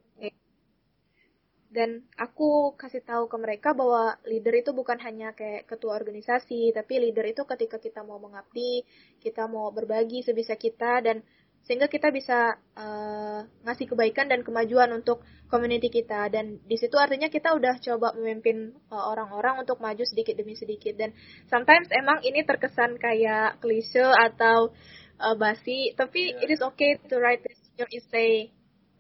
Dan 1.74 2.06
aku 2.15 2.77
kasih 2.77 3.01
tahu 3.01 3.25
ke 3.25 3.38
mereka 3.42 3.74
bahwa 3.74 4.13
leader 4.30 4.53
itu 4.53 4.72
bukan 4.72 5.01
hanya 5.01 5.34
kayak 5.34 5.65
ketua 5.65 5.98
organisasi 5.98 6.70
tapi 6.70 7.01
leader 7.01 7.25
itu 7.25 7.42
ketika 7.50 7.82
kita 7.82 8.06
mau 8.06 8.22
mengabdi 8.22 8.86
kita 9.18 9.50
mau 9.50 9.74
berbagi 9.74 10.22
sebisa 10.22 10.53
kita 10.53 11.01
dan 11.01 11.25
sehingga 11.63 11.88
kita 11.88 12.12
bisa 12.12 12.60
uh, 12.75 13.39
ngasih 13.63 13.88
kebaikan 13.96 14.27
dan 14.27 14.44
kemajuan 14.44 14.92
untuk 14.92 15.24
community 15.48 15.88
kita. 15.88 16.27
Dan 16.27 16.60
di 16.68 16.75
situ 16.75 17.00
artinya 17.00 17.32
kita 17.32 17.56
udah 17.56 17.80
coba 17.80 18.12
memimpin 18.20 18.75
eh, 18.75 19.06
orang-orang 19.15 19.56
uh, 19.56 19.62
untuk 19.63 19.80
maju 19.80 20.03
sedikit 20.03 20.36
demi 20.36 20.60
sedikit. 20.60 21.00
Dan 21.00 21.15
sometimes 21.48 21.88
emang 21.96 22.20
ini 22.27 22.44
terkesan 22.44 23.00
kayak 23.00 23.63
klise 23.63 24.03
atau 24.03 24.75
uh, 25.24 25.36
basi 25.39 25.96
tapi 25.96 26.36
yeah. 26.36 26.44
it 26.44 26.50
is 26.51 26.60
okay 26.60 27.00
to 27.08 27.15
write 27.24 27.39
this 27.48 27.60
your 27.80 27.89
essay 27.96 28.51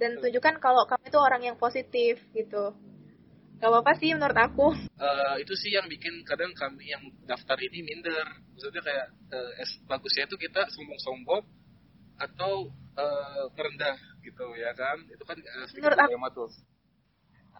dan 0.03 0.19
tunjukkan 0.19 0.59
kalau 0.59 0.83
kamu 0.83 1.07
itu 1.07 1.19
orang 1.23 1.41
yang 1.47 1.55
positif 1.55 2.19
gitu. 2.35 2.75
Gak 3.63 3.71
apa-apa 3.71 3.95
sih 3.95 4.11
menurut 4.11 4.35
aku. 4.35 4.75
Uh, 4.99 5.35
itu 5.43 5.55
sih 5.55 5.71
yang 5.71 5.87
bikin 5.87 6.27
kadang 6.27 6.51
kami 6.51 6.91
yang 6.91 6.99
daftar 7.23 7.55
ini 7.63 7.79
minder. 7.79 8.27
Maksudnya 8.51 8.83
kayak 8.83 9.07
uh, 9.31 9.51
bagusnya 9.87 10.27
itu 10.27 10.35
kita 10.35 10.67
sombong-sombong 10.75 11.47
atau 12.19 12.67
uh, 12.99 13.47
terendah 13.55 13.95
gitu 14.19 14.43
ya 14.59 14.75
kan? 14.75 14.99
Itu 15.07 15.23
kan 15.23 15.39
uh, 15.39 15.71
menurut 15.79 15.99
aku 16.03 16.15
tuh. 16.35 16.51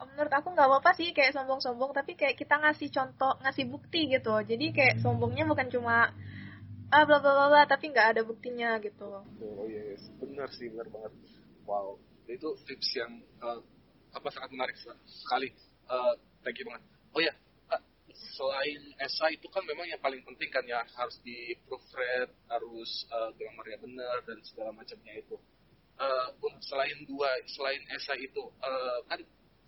menurut 0.04 0.34
aku 0.36 0.52
nggak 0.52 0.68
apa-apa 0.68 0.92
sih 1.00 1.16
kayak 1.16 1.32
sombong-sombong 1.32 1.96
tapi 1.96 2.20
kayak 2.20 2.36
kita 2.36 2.60
ngasih 2.60 2.92
contoh 2.92 3.40
ngasih 3.40 3.72
bukti 3.72 4.12
gitu. 4.12 4.36
Jadi 4.44 4.76
kayak 4.76 5.00
sombongnya 5.00 5.48
bukan 5.48 5.72
cuma 5.72 6.12
ah 6.92 7.04
bla 7.08 7.24
bla 7.24 7.48
bla 7.48 7.64
tapi 7.64 7.96
nggak 7.96 8.18
ada 8.18 8.22
buktinya 8.28 8.76
gitu. 8.84 9.24
Oh 9.24 9.64
iya 9.72 9.96
yes. 9.96 10.12
benar 10.20 10.52
sih 10.52 10.68
benar 10.68 10.92
banget. 10.92 11.16
Wow 11.64 11.96
itu 12.34 12.50
tips 12.66 12.90
yang 12.98 13.12
uh, 13.40 13.62
apa 14.14 14.28
sangat 14.34 14.50
menarik 14.54 14.76
sekali. 15.06 15.54
Uh, 15.90 16.14
thank 16.42 16.58
you 16.58 16.66
banget. 16.66 16.84
Oh 17.14 17.22
ya 17.22 17.34
selain 18.34 18.82
esai 19.02 19.38
itu 19.38 19.48
kan 19.50 19.62
memang 19.66 19.86
yang 19.86 20.02
paling 20.02 20.22
penting 20.26 20.50
kan 20.50 20.66
ya 20.66 20.82
harus 20.98 21.18
di 21.22 21.54
proofread 21.66 22.30
harus 22.50 23.06
uh, 23.14 23.30
grammarnya 23.38 23.78
benar 23.82 24.18
dan 24.26 24.38
segala 24.46 24.74
macamnya 24.74 25.14
itu. 25.18 25.38
Uh, 25.94 26.34
selain 26.66 27.06
dua 27.06 27.30
selain 27.46 27.82
esai 27.94 28.26
itu 28.26 28.42
uh, 28.42 29.00
kan 29.06 29.22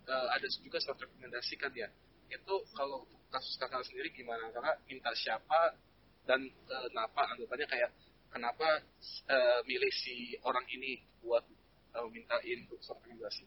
uh, 0.09 0.27
ada 0.33 0.47
juga 0.49 0.81
surat 0.81 0.97
rekomendasi 0.97 1.53
kan 1.61 1.71
ya. 1.77 1.89
Itu 2.29 2.65
kalau 2.73 3.05
kasus 3.29 3.57
kakak 3.61 3.85
sendiri 3.85 4.09
gimana? 4.13 4.49
Karena 4.49 4.73
minta 4.89 5.13
siapa 5.13 5.77
dan 6.25 6.41
uh, 6.69 6.87
kenapa? 6.89 7.21
Anggapannya 7.37 7.67
kayak 7.69 7.91
kenapa 8.33 8.81
uh, 9.29 9.59
milih 9.69 9.93
si 9.93 10.33
orang 10.41 10.65
ini 10.73 11.05
buat 11.21 11.45
uh, 11.95 12.07
mintain 12.11 12.59
surat 12.83 12.99
rekomendasi 13.01 13.45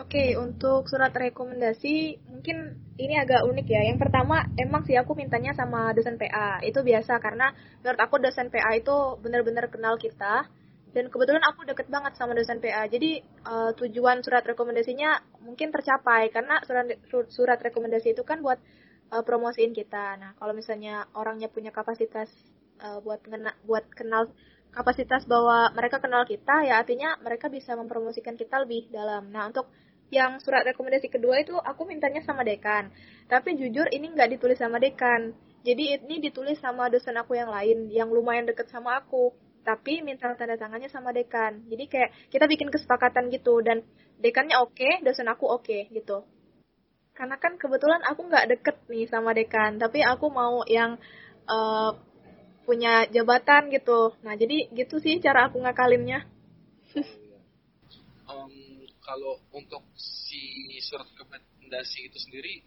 Oke, 0.00 0.40
untuk 0.40 0.88
surat 0.88 1.12
rekomendasi 1.12 2.24
mungkin 2.24 2.80
ini 2.96 3.20
agak 3.20 3.44
unik 3.44 3.66
ya. 3.68 3.84
Yang 3.92 4.08
pertama, 4.08 4.48
emang 4.56 4.88
sih 4.88 4.96
aku 4.96 5.12
mintanya 5.12 5.52
sama 5.52 5.92
dosen 5.92 6.16
PA. 6.16 6.64
Itu 6.64 6.80
biasa 6.80 7.20
karena 7.20 7.52
menurut 7.84 8.00
aku 8.00 8.16
dosen 8.16 8.48
PA 8.48 8.72
itu 8.72 9.20
benar-benar 9.20 9.68
kenal 9.68 10.00
kita. 10.00 10.48
Dan 10.96 11.12
kebetulan 11.12 11.44
aku 11.44 11.68
deket 11.68 11.92
banget 11.92 12.16
sama 12.16 12.32
dosen 12.32 12.64
PA. 12.64 12.88
Jadi 12.88 13.20
uh, 13.44 13.76
tujuan 13.76 14.24
surat 14.24 14.40
rekomendasinya 14.48 15.44
mungkin 15.44 15.68
tercapai 15.68 16.32
karena 16.32 16.56
surat 16.64 16.88
surat 17.28 17.60
rekomendasi 17.60 18.16
itu 18.16 18.24
kan 18.24 18.40
buat 18.40 18.56
uh, 19.12 19.20
promosiin 19.20 19.76
kita. 19.76 20.16
Nah, 20.16 20.32
kalau 20.40 20.56
misalnya 20.56 21.04
orangnya 21.12 21.52
punya 21.52 21.68
kapasitas 21.68 22.32
uh, 22.80 23.04
buat 23.04 23.20
ngena, 23.28 23.52
buat 23.68 23.84
kenal 23.92 24.32
kapasitas 24.72 25.28
bahwa 25.28 25.68
mereka 25.76 26.00
kenal 26.00 26.24
kita 26.24 26.64
ya 26.64 26.80
artinya 26.80 27.20
mereka 27.20 27.52
bisa 27.52 27.76
mempromosikan 27.76 28.34
kita 28.34 28.64
lebih 28.64 28.88
dalam. 28.88 29.28
Nah 29.28 29.52
untuk 29.52 29.68
yang 30.12 30.40
surat 30.44 30.64
rekomendasi 30.68 31.08
kedua 31.08 31.40
itu 31.40 31.56
aku 31.56 31.88
mintanya 31.88 32.20
sama 32.24 32.44
dekan. 32.44 32.92
Tapi 33.28 33.56
jujur 33.56 33.88
ini 33.92 34.12
nggak 34.12 34.36
ditulis 34.36 34.60
sama 34.60 34.76
dekan. 34.80 35.32
Jadi 35.62 35.96
ini 36.00 36.20
ditulis 36.20 36.58
sama 36.58 36.92
dosen 36.92 37.16
aku 37.16 37.36
yang 37.38 37.48
lain 37.48 37.88
yang 37.88 38.12
lumayan 38.12 38.48
deket 38.48 38.68
sama 38.68 39.00
aku. 39.00 39.32
Tapi 39.62 40.02
minta 40.02 40.28
tanda 40.34 40.58
tangannya 40.58 40.90
sama 40.92 41.14
dekan. 41.14 41.64
Jadi 41.70 41.84
kayak 41.86 42.10
kita 42.28 42.44
bikin 42.44 42.68
kesepakatan 42.68 43.30
gitu 43.32 43.62
dan 43.64 43.80
dekannya 44.20 44.58
oke, 44.60 44.74
okay, 44.74 45.00
dosen 45.00 45.30
aku 45.30 45.48
oke 45.48 45.64
okay, 45.64 45.88
gitu. 45.94 46.26
Karena 47.12 47.36
kan 47.36 47.60
kebetulan 47.60 48.00
aku 48.04 48.26
nggak 48.26 48.46
deket 48.56 48.76
nih 48.88 49.06
sama 49.08 49.36
dekan, 49.36 49.76
tapi 49.76 50.00
aku 50.00 50.32
mau 50.32 50.64
yang 50.64 50.96
uh, 51.46 51.92
punya 52.62 53.06
jabatan 53.10 53.70
gitu. 53.70 54.14
Nah, 54.22 54.34
jadi 54.38 54.70
gitu 54.72 54.98
sih 55.02 55.18
cara 55.18 55.50
aku 55.50 55.62
ngakalinnya. 55.62 56.26
um, 58.30 58.54
kalau 59.02 59.42
untuk 59.50 59.82
si 59.98 60.72
surat 60.82 61.06
rekomendasi 61.14 62.10
itu 62.10 62.18
sendiri, 62.18 62.62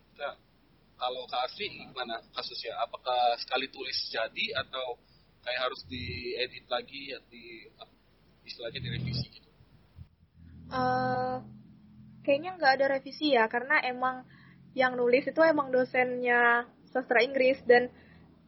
kalau 0.96 1.28
ke 1.28 1.38
asli 1.44 1.66
gimana 1.72 2.24
kasusnya? 2.32 2.80
Apakah 2.84 3.36
sekali 3.40 3.68
tulis 3.72 3.96
jadi 4.12 4.64
atau 4.64 5.00
kayak 5.44 5.62
harus 5.70 5.82
diedit 5.86 6.66
lagi 6.72 7.12
ya 7.14 7.20
di 7.28 7.68
istilahnya 8.48 8.80
direvisi 8.80 9.28
gitu? 9.30 9.50
Uh, 10.72 11.44
kayaknya 12.25 12.58
nggak 12.58 12.74
ada 12.82 12.86
revisi 12.98 13.38
ya 13.38 13.46
karena 13.46 13.86
emang 13.86 14.25
yang 14.74 14.98
nulis 14.98 15.24
itu 15.30 15.40
emang 15.46 15.70
dosennya 15.70 16.66
sastra 16.90 17.22
Inggris 17.22 17.62
dan 17.70 17.92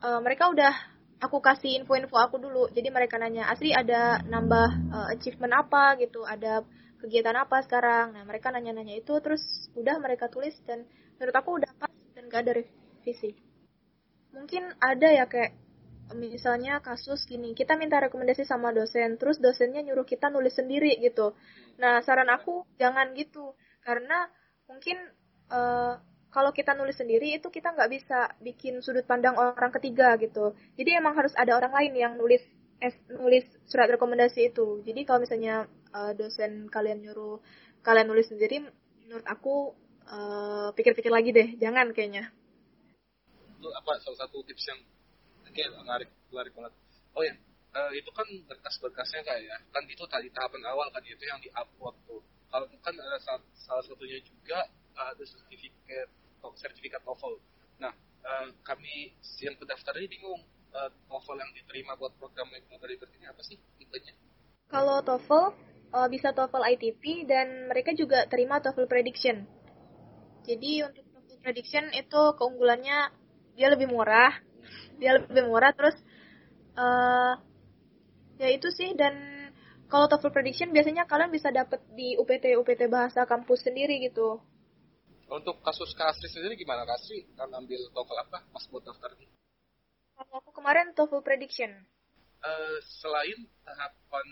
uh, 0.02 0.20
mereka 0.20 0.50
udah 0.50 0.74
aku 1.18 1.42
kasih 1.42 1.82
info-info 1.82 2.18
aku 2.18 2.38
dulu. 2.38 2.70
Jadi 2.74 2.90
mereka 2.94 3.18
nanya, 3.18 3.50
Asri 3.50 3.74
ada 3.74 4.22
nambah 4.26 4.70
uh, 4.94 5.08
achievement 5.14 5.54
apa 5.54 5.98
gitu, 6.02 6.24
ada 6.26 6.62
kegiatan 7.02 7.38
apa 7.38 7.62
sekarang. 7.66 8.14
Nah 8.14 8.24
mereka 8.26 8.54
nanya-nanya 8.54 8.98
itu, 8.98 9.14
terus 9.22 9.42
udah 9.74 9.98
mereka 10.02 10.30
tulis 10.30 10.54
dan 10.66 10.86
menurut 11.18 11.36
aku 11.36 11.50
udah 11.58 11.72
pas 11.78 11.92
dan 12.14 12.30
gak 12.30 12.42
ada 12.46 12.52
revisi. 12.62 13.34
Mungkin 14.34 14.78
ada 14.78 15.10
ya 15.10 15.26
kayak 15.26 15.58
misalnya 16.16 16.80
kasus 16.80 17.28
gini, 17.28 17.52
kita 17.52 17.76
minta 17.76 18.00
rekomendasi 18.00 18.48
sama 18.48 18.72
dosen, 18.72 19.20
terus 19.20 19.44
dosennya 19.44 19.84
nyuruh 19.84 20.08
kita 20.08 20.32
nulis 20.32 20.56
sendiri 20.56 20.96
gitu. 21.04 21.36
Nah 21.82 22.00
saran 22.06 22.32
aku 22.32 22.64
jangan 22.80 23.12
gitu, 23.18 23.58
karena 23.84 24.30
mungkin 24.72 24.96
uh, 25.52 26.00
kalau 26.38 26.54
kita 26.54 26.78
nulis 26.78 26.94
sendiri 26.94 27.34
itu 27.34 27.50
kita 27.50 27.74
nggak 27.74 27.90
bisa 27.90 28.30
bikin 28.46 28.78
sudut 28.86 29.02
pandang 29.10 29.34
orang 29.34 29.74
ketiga 29.74 30.14
gitu. 30.22 30.54
Jadi 30.78 30.94
emang 30.94 31.18
harus 31.18 31.34
ada 31.34 31.58
orang 31.58 31.74
lain 31.74 31.98
yang 31.98 32.14
nulis 32.14 32.46
es, 32.78 32.94
nulis 33.10 33.42
surat 33.66 33.90
rekomendasi 33.90 34.54
itu. 34.54 34.86
Jadi 34.86 35.02
kalau 35.02 35.26
misalnya 35.26 35.66
uh, 35.98 36.14
dosen 36.14 36.70
kalian 36.70 37.02
nyuruh 37.02 37.42
kalian 37.82 38.06
nulis 38.06 38.30
sendiri, 38.30 38.70
menurut 39.10 39.26
aku 39.26 39.74
uh, 40.06 40.70
pikir-pikir 40.78 41.10
lagi 41.10 41.34
deh, 41.34 41.58
jangan 41.58 41.90
kayaknya. 41.90 42.30
Itu 43.58 43.74
apa 43.74 43.98
salah 44.06 44.22
satu 44.22 44.46
tips 44.46 44.62
yang 44.70 44.80
kayak 45.58 45.74
menarik, 45.74 46.10
menarik 46.30 46.54
banget. 46.54 46.74
Oh 47.18 47.26
ya, 47.26 47.34
uh, 47.74 47.92
itu 47.98 48.14
kan 48.14 48.30
berkas-berkasnya 48.46 49.26
kayak 49.26 49.42
ya, 49.42 49.58
kan 49.74 49.82
itu 49.90 50.06
tadi 50.06 50.30
tahapan 50.30 50.62
awal 50.70 50.86
kan 50.94 51.02
itu 51.02 51.24
yang 51.26 51.42
di-upload 51.42 51.98
tuh. 52.06 52.22
Kalau 52.54 52.70
kan 52.86 52.94
ada 52.94 53.18
salah 53.58 53.82
satunya 53.82 54.22
juga 54.22 54.70
ada 54.94 55.24
sertifikat 55.26 56.14
sertifikat 56.58 57.02
TOEFL. 57.06 57.38
Nah, 57.82 57.94
uh, 58.26 58.48
kami 58.66 59.14
yang 59.42 59.56
pendaftar 59.58 59.94
ini 60.02 60.08
bingung 60.10 60.42
uh, 60.74 60.90
TOEFL 61.10 61.38
yang 61.38 61.52
diterima 61.54 61.94
buat 61.96 62.14
program 62.18 62.50
Moderator 62.50 63.10
ini 63.14 63.26
apa 63.30 63.42
sih 63.46 63.58
tipenya? 63.78 64.14
Kalau 64.68 65.00
TOEFL 65.06 65.46
uh, 65.94 66.08
bisa 66.12 66.36
TOEFL 66.36 66.64
ITP 66.78 67.30
dan 67.30 67.72
mereka 67.72 67.96
juga 67.96 68.28
terima 68.28 68.60
TOEFL 68.60 68.90
Prediction. 68.90 69.48
Jadi 70.44 70.84
untuk 70.84 71.04
TOEFL 71.14 71.40
Prediction 71.44 71.86
itu 71.96 72.22
keunggulannya 72.36 72.98
dia 73.58 73.68
lebih 73.74 73.90
murah, 73.90 74.34
dia 75.02 75.18
lebih 75.18 75.48
murah 75.48 75.72
terus 75.74 75.96
uh, 76.78 77.40
ya 78.38 78.50
itu 78.54 78.70
sih 78.70 78.94
dan 78.94 79.16
kalau 79.88 80.12
TOEFL 80.12 80.36
Prediction 80.36 80.70
biasanya 80.76 81.08
kalian 81.08 81.32
bisa 81.32 81.48
dapat 81.50 81.80
di 81.96 82.20
UPT 82.20 82.60
UPT 82.60 82.92
bahasa 82.92 83.24
kampus 83.24 83.64
sendiri 83.64 84.04
gitu. 84.04 84.44
Untuk 85.28 85.60
kasus 85.60 85.92
Kasri 85.92 86.32
sendiri 86.32 86.56
gimana? 86.56 86.88
Kasri 86.88 87.28
kan 87.36 87.52
ambil 87.52 87.80
TOEFL 87.92 88.18
apa 88.24 88.38
pas 88.48 88.64
buat 88.72 88.84
daftar 88.84 89.12
ini? 89.20 89.28
Kalau 90.16 90.40
aku 90.40 90.52
kemarin 90.56 90.96
TOEFL 90.96 91.20
prediction. 91.20 91.72
Uh, 92.40 92.80
selain 93.02 93.50
tahapan 93.66 94.28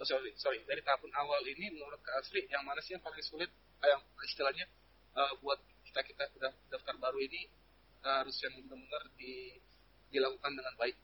oh, 0.00 0.06
sorry, 0.06 0.30
sorry 0.36 0.60
dari 0.64 0.80
tahapan 0.84 1.12
awal 1.20 1.40
ini 1.44 1.72
menurut 1.72 2.00
Kak 2.04 2.22
Asri 2.22 2.44
yang 2.52 2.62
mana 2.62 2.80
sih 2.84 2.94
yang 2.94 3.02
paling 3.02 3.24
sulit 3.24 3.50
eh, 3.82 3.88
yang 3.90 4.02
istilahnya 4.22 4.66
uh, 5.16 5.32
buat 5.42 5.58
kita 5.82 6.00
kita 6.06 6.48
daftar 6.68 6.94
baru 7.00 7.18
ini 7.24 7.48
uh, 8.04 8.22
harus 8.22 8.36
yang 8.44 8.52
benar-benar 8.62 9.04
di, 9.16 9.56
dilakukan 10.12 10.52
dengan 10.52 10.74
baik. 10.76 10.96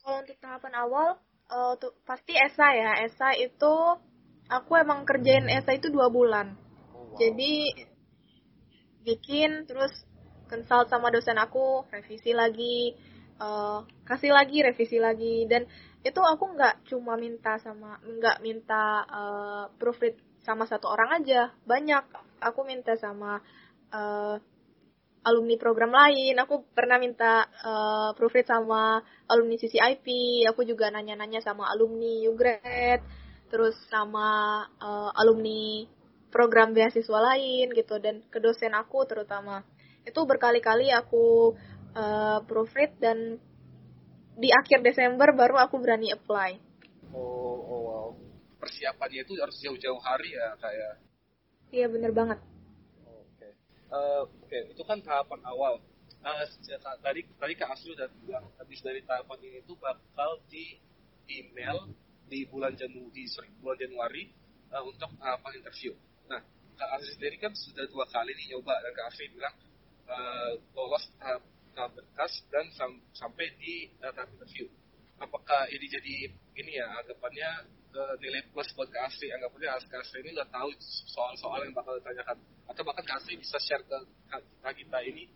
Kalau 0.00 0.18
untuk 0.24 0.38
tahapan 0.40 0.74
awal 0.80 1.08
uh, 1.52 1.72
tuh, 1.76 1.92
pasti 2.08 2.32
ESA 2.32 2.68
ya 2.72 2.90
ESA 3.04 3.36
itu 3.36 3.74
aku 4.48 4.72
emang 4.80 5.04
kerjain 5.04 5.46
ESA 5.46 5.76
itu 5.76 5.92
dua 5.92 6.08
bulan. 6.08 6.56
Oh, 6.96 7.12
wow. 7.12 7.16
Jadi 7.20 7.70
bikin 9.02 9.64
terus 9.64 9.92
consult 10.50 10.90
sama 10.90 11.14
dosen 11.14 11.38
aku 11.38 11.86
revisi 11.88 12.34
lagi 12.34 12.96
uh, 13.38 13.86
kasih 14.04 14.34
lagi 14.34 14.62
revisi 14.62 14.98
lagi. 14.98 15.46
Dan 15.46 15.66
itu 16.00 16.20
aku 16.20 16.56
nggak 16.56 16.88
cuma 16.88 17.16
minta 17.20 17.60
sama 17.60 18.00
nggak 18.02 18.40
minta 18.44 19.04
uh, 19.06 19.64
proofread 19.76 20.18
sama 20.42 20.64
satu 20.66 20.88
orang 20.88 21.22
aja. 21.22 21.52
Banyak. 21.64 22.04
Aku 22.40 22.64
minta 22.64 22.96
sama 22.96 23.40
uh, 23.92 24.36
alumni 25.22 25.56
program 25.60 25.92
lain. 25.92 26.34
Aku 26.40 26.64
pernah 26.72 26.96
minta 26.96 27.44
uh, 27.64 28.16
proofread 28.16 28.48
sama 28.48 29.04
alumni 29.30 29.54
CCIP 29.54 30.06
aku 30.50 30.66
juga 30.66 30.90
nanya-nanya 30.90 31.38
sama 31.38 31.70
alumni 31.70 32.26
Ugrad 32.26 33.00
terus 33.50 33.74
sama 33.90 34.62
uh, 34.78 35.10
alumni 35.14 35.86
program 36.30 36.72
beasiswa 36.72 37.18
lain 37.18 37.74
gitu 37.74 37.98
dan 37.98 38.22
ke 38.30 38.38
dosen 38.38 38.72
aku 38.72 39.04
terutama 39.04 39.66
itu 40.06 40.20
berkali-kali 40.24 40.88
aku 40.94 41.54
uh, 41.94 42.40
proofread 42.48 42.96
dan 43.02 43.36
di 44.40 44.48
akhir 44.48 44.80
Desember 44.80 45.36
baru 45.36 45.60
aku 45.60 45.76
berani 45.76 46.08
apply. 46.16 46.56
Oh, 47.12 47.60
oh 47.60 47.80
wow. 47.84 48.08
Persiapannya 48.56 49.20
itu 49.24 49.36
harus 49.36 49.56
jauh-jauh 49.60 50.00
hari 50.00 50.32
ya 50.32 50.56
kayak. 50.56 50.94
Iya 51.70 51.86
bener 51.92 52.12
banget. 52.16 52.38
Oke. 53.04 53.36
Okay. 53.36 53.52
Uh, 53.92 54.24
Oke, 54.24 54.48
okay. 54.48 54.62
itu 54.72 54.82
kan 54.88 54.98
tahapan 55.04 55.40
awal. 55.44 55.84
Uh, 56.20 56.44
tadi 57.00 57.24
tadi 57.40 57.52
Kak 57.56 57.72
Asli 57.72 57.96
udah 57.96 58.08
bilang 58.20 58.44
habis 58.60 58.80
dari 58.84 59.00
tahapan 59.04 59.40
ini 59.40 59.60
tuh 59.64 59.76
bakal 59.80 60.40
di 60.52 60.76
email 61.32 61.88
di 62.28 62.44
bulan 62.44 62.76
Januari 62.76 63.12
di 63.12 63.24
sorry, 63.28 63.48
bulan 63.60 63.76
Januari 63.80 64.28
uh, 64.72 64.84
untuk 64.84 65.10
uh, 65.20 65.52
interview. 65.52 65.92
Nah, 66.30 66.40
Kak 66.78 66.90
Asri 66.96 67.10
sendiri 67.18 67.36
kan 67.42 67.50
sudah 67.52 67.84
dua 67.90 68.06
kali 68.06 68.30
nih 68.38 68.54
nyoba 68.54 68.78
dan 68.78 68.92
Kak 68.94 69.06
Asri 69.10 69.26
bilang 69.34 69.54
uh, 70.06 70.54
lolos 70.78 71.04
tahap, 71.18 71.42
tahap 71.74 71.90
berkas 71.98 72.32
dan 72.54 72.70
sam 72.78 73.02
sampai 73.12 73.50
di 73.58 73.90
uh, 73.98 74.14
tahap 74.14 74.30
interview. 74.38 74.70
Apakah 75.20 75.68
ini 75.68 75.86
jadi 75.90 76.14
ini 76.56 76.72
ya 76.78 76.86
anggapannya 77.02 77.50
uh, 77.92 78.14
nilai 78.22 78.46
plus 78.54 78.70
buat 78.78 78.88
Kak 78.88 79.10
Asri? 79.10 79.34
Anggapannya 79.34 79.68
Kak 79.90 80.06
Asri 80.06 80.22
ini 80.22 80.30
udah 80.38 80.48
tahu 80.54 80.70
soal-soal 81.10 81.66
yang 81.66 81.74
bakal 81.74 81.98
ditanyakan 81.98 82.38
atau 82.70 82.82
bahkan 82.86 83.04
Kak 83.04 83.18
Asri 83.26 83.34
bisa 83.34 83.58
share 83.58 83.82
ke 83.82 83.98
kita, 84.30 84.70
kita 84.70 84.98
ini 85.02 85.26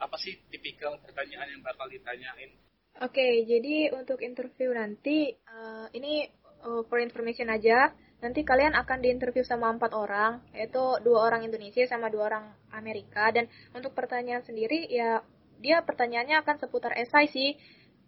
apa 0.00 0.16
sih 0.16 0.40
tipikal 0.48 0.96
pertanyaan 1.04 1.60
yang 1.60 1.62
bakal 1.62 1.84
ditanyain? 1.92 2.56
Oke, 3.04 3.22
okay, 3.22 3.32
jadi 3.46 3.92
untuk 3.94 4.18
interview 4.24 4.72
nanti 4.72 5.36
uh, 5.46 5.86
ini 5.92 6.26
uh, 6.64 6.82
for 6.88 6.98
information 6.98 7.52
aja 7.52 7.92
nanti 8.20 8.44
kalian 8.44 8.76
akan 8.76 9.00
diinterview 9.00 9.44
sama 9.44 9.72
empat 9.72 9.92
orang, 9.96 10.44
yaitu 10.52 10.80
dua 11.04 11.28
orang 11.28 11.44
Indonesia 11.44 11.84
sama 11.88 12.12
dua 12.12 12.32
orang 12.32 12.44
Amerika. 12.72 13.32
Dan 13.32 13.48
untuk 13.72 13.96
pertanyaan 13.96 14.44
sendiri, 14.44 14.88
ya 14.88 15.24
dia 15.60 15.84
pertanyaannya 15.84 16.40
akan 16.40 16.56
seputar 16.60 16.96
esai 16.96 17.28
sih. 17.28 17.56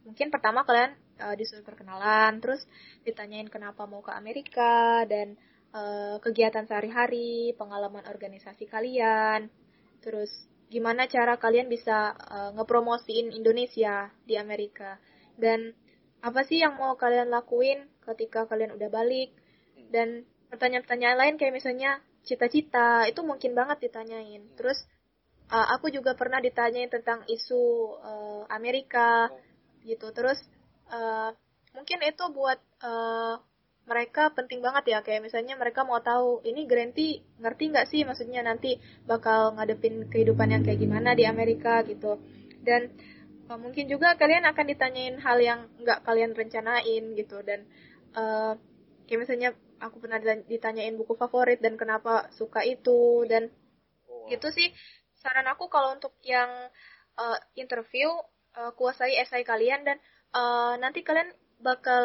Mungkin 0.04 0.28
pertama 0.28 0.64
kalian 0.64 0.92
uh, 1.20 1.34
disuruh 1.36 1.64
perkenalan, 1.64 2.40
terus 2.40 2.64
ditanyain 3.04 3.48
kenapa 3.48 3.88
mau 3.88 4.02
ke 4.04 4.12
Amerika 4.12 5.04
dan 5.08 5.36
uh, 5.72 6.20
kegiatan 6.20 6.66
sehari-hari, 6.68 7.54
pengalaman 7.54 8.04
organisasi 8.08 8.66
kalian, 8.66 9.46
terus 10.02 10.30
gimana 10.72 11.04
cara 11.04 11.36
kalian 11.36 11.68
bisa 11.68 12.16
uh, 12.16 12.50
ngepromosiin 12.56 13.28
Indonesia 13.36 14.08
di 14.24 14.40
Amerika 14.40 14.96
dan 15.36 15.76
apa 16.24 16.48
sih 16.48 16.64
yang 16.64 16.80
mau 16.80 16.96
kalian 16.96 17.28
lakuin 17.28 17.84
ketika 18.08 18.48
kalian 18.48 18.72
udah 18.80 18.88
balik 18.88 19.36
dan 19.92 20.24
pertanyaan-pertanyaan 20.48 21.18
lain 21.20 21.34
kayak 21.36 21.54
misalnya 21.60 22.00
cita-cita 22.24 23.04
itu 23.06 23.20
mungkin 23.20 23.52
banget 23.52 23.88
ditanyain. 23.90 24.42
Terus 24.56 24.88
uh, 25.52 25.66
aku 25.76 25.92
juga 25.92 26.16
pernah 26.16 26.40
ditanyain 26.40 26.88
tentang 26.88 27.22
isu 27.28 27.96
uh, 28.00 28.42
Amerika 28.48 29.28
gitu. 29.84 30.10
Terus 30.14 30.40
uh, 30.88 31.34
mungkin 31.76 31.98
itu 32.04 32.24
buat 32.32 32.58
uh, 32.80 33.36
mereka 33.82 34.30
penting 34.32 34.62
banget 34.62 34.94
ya. 34.94 34.98
Kayak 35.02 35.28
misalnya 35.28 35.58
mereka 35.58 35.82
mau 35.82 35.98
tahu 35.98 36.40
ini 36.46 36.64
Granty 36.64 37.20
ngerti 37.42 37.64
nggak 37.74 37.88
sih? 37.90 38.06
Maksudnya 38.06 38.46
nanti 38.46 38.78
bakal 39.04 39.58
ngadepin 39.58 40.06
kehidupan 40.08 40.54
yang 40.54 40.62
kayak 40.62 40.78
gimana 40.78 41.18
di 41.18 41.26
Amerika 41.26 41.82
gitu. 41.82 42.22
Dan 42.62 42.94
uh, 43.50 43.58
mungkin 43.58 43.90
juga 43.90 44.14
kalian 44.14 44.46
akan 44.46 44.66
ditanyain 44.70 45.16
hal 45.18 45.38
yang 45.42 45.60
nggak 45.82 46.06
kalian 46.06 46.32
rencanain 46.32 47.18
gitu. 47.18 47.42
Dan 47.42 47.66
uh, 48.14 48.54
kayak 49.10 49.20
misalnya 49.26 49.50
aku 49.82 49.98
pernah 49.98 50.22
ditanyain 50.46 50.94
buku 50.94 51.18
favorit 51.18 51.58
dan 51.58 51.74
kenapa 51.74 52.30
suka 52.38 52.62
itu 52.62 53.26
dan 53.26 53.50
oh, 54.06 54.30
gitu 54.30 54.48
sih 54.54 54.70
saran 55.18 55.50
aku 55.50 55.66
kalau 55.66 55.98
untuk 55.98 56.14
yang 56.22 56.50
uh, 57.18 57.38
interview 57.58 58.08
uh, 58.54 58.70
kuasai 58.78 59.18
esai 59.18 59.42
kalian 59.42 59.82
dan 59.82 59.98
uh, 60.34 60.78
nanti 60.78 61.02
kalian 61.02 61.34
bakal 61.62 62.04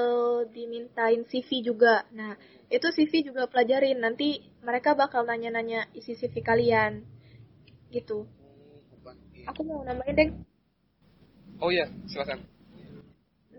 dimintain 0.53 1.25
CV 1.25 1.65
juga. 1.65 2.05
Nah, 2.13 2.37
itu 2.69 2.87
CV 2.93 3.25
juga 3.25 3.49
pelajarin. 3.49 3.97
Nanti 3.97 4.37
mereka 4.61 4.93
bakal 4.93 5.25
nanya-nanya 5.25 5.89
isi 5.97 6.13
CV 6.13 6.45
kalian. 6.45 7.01
Gitu. 7.89 8.29
Aku 9.49 9.61
mau 9.65 9.81
nambahin, 9.81 10.15
Deng. 10.15 10.31
Oh 11.57 11.73
iya, 11.73 11.89
silakan. 12.05 12.45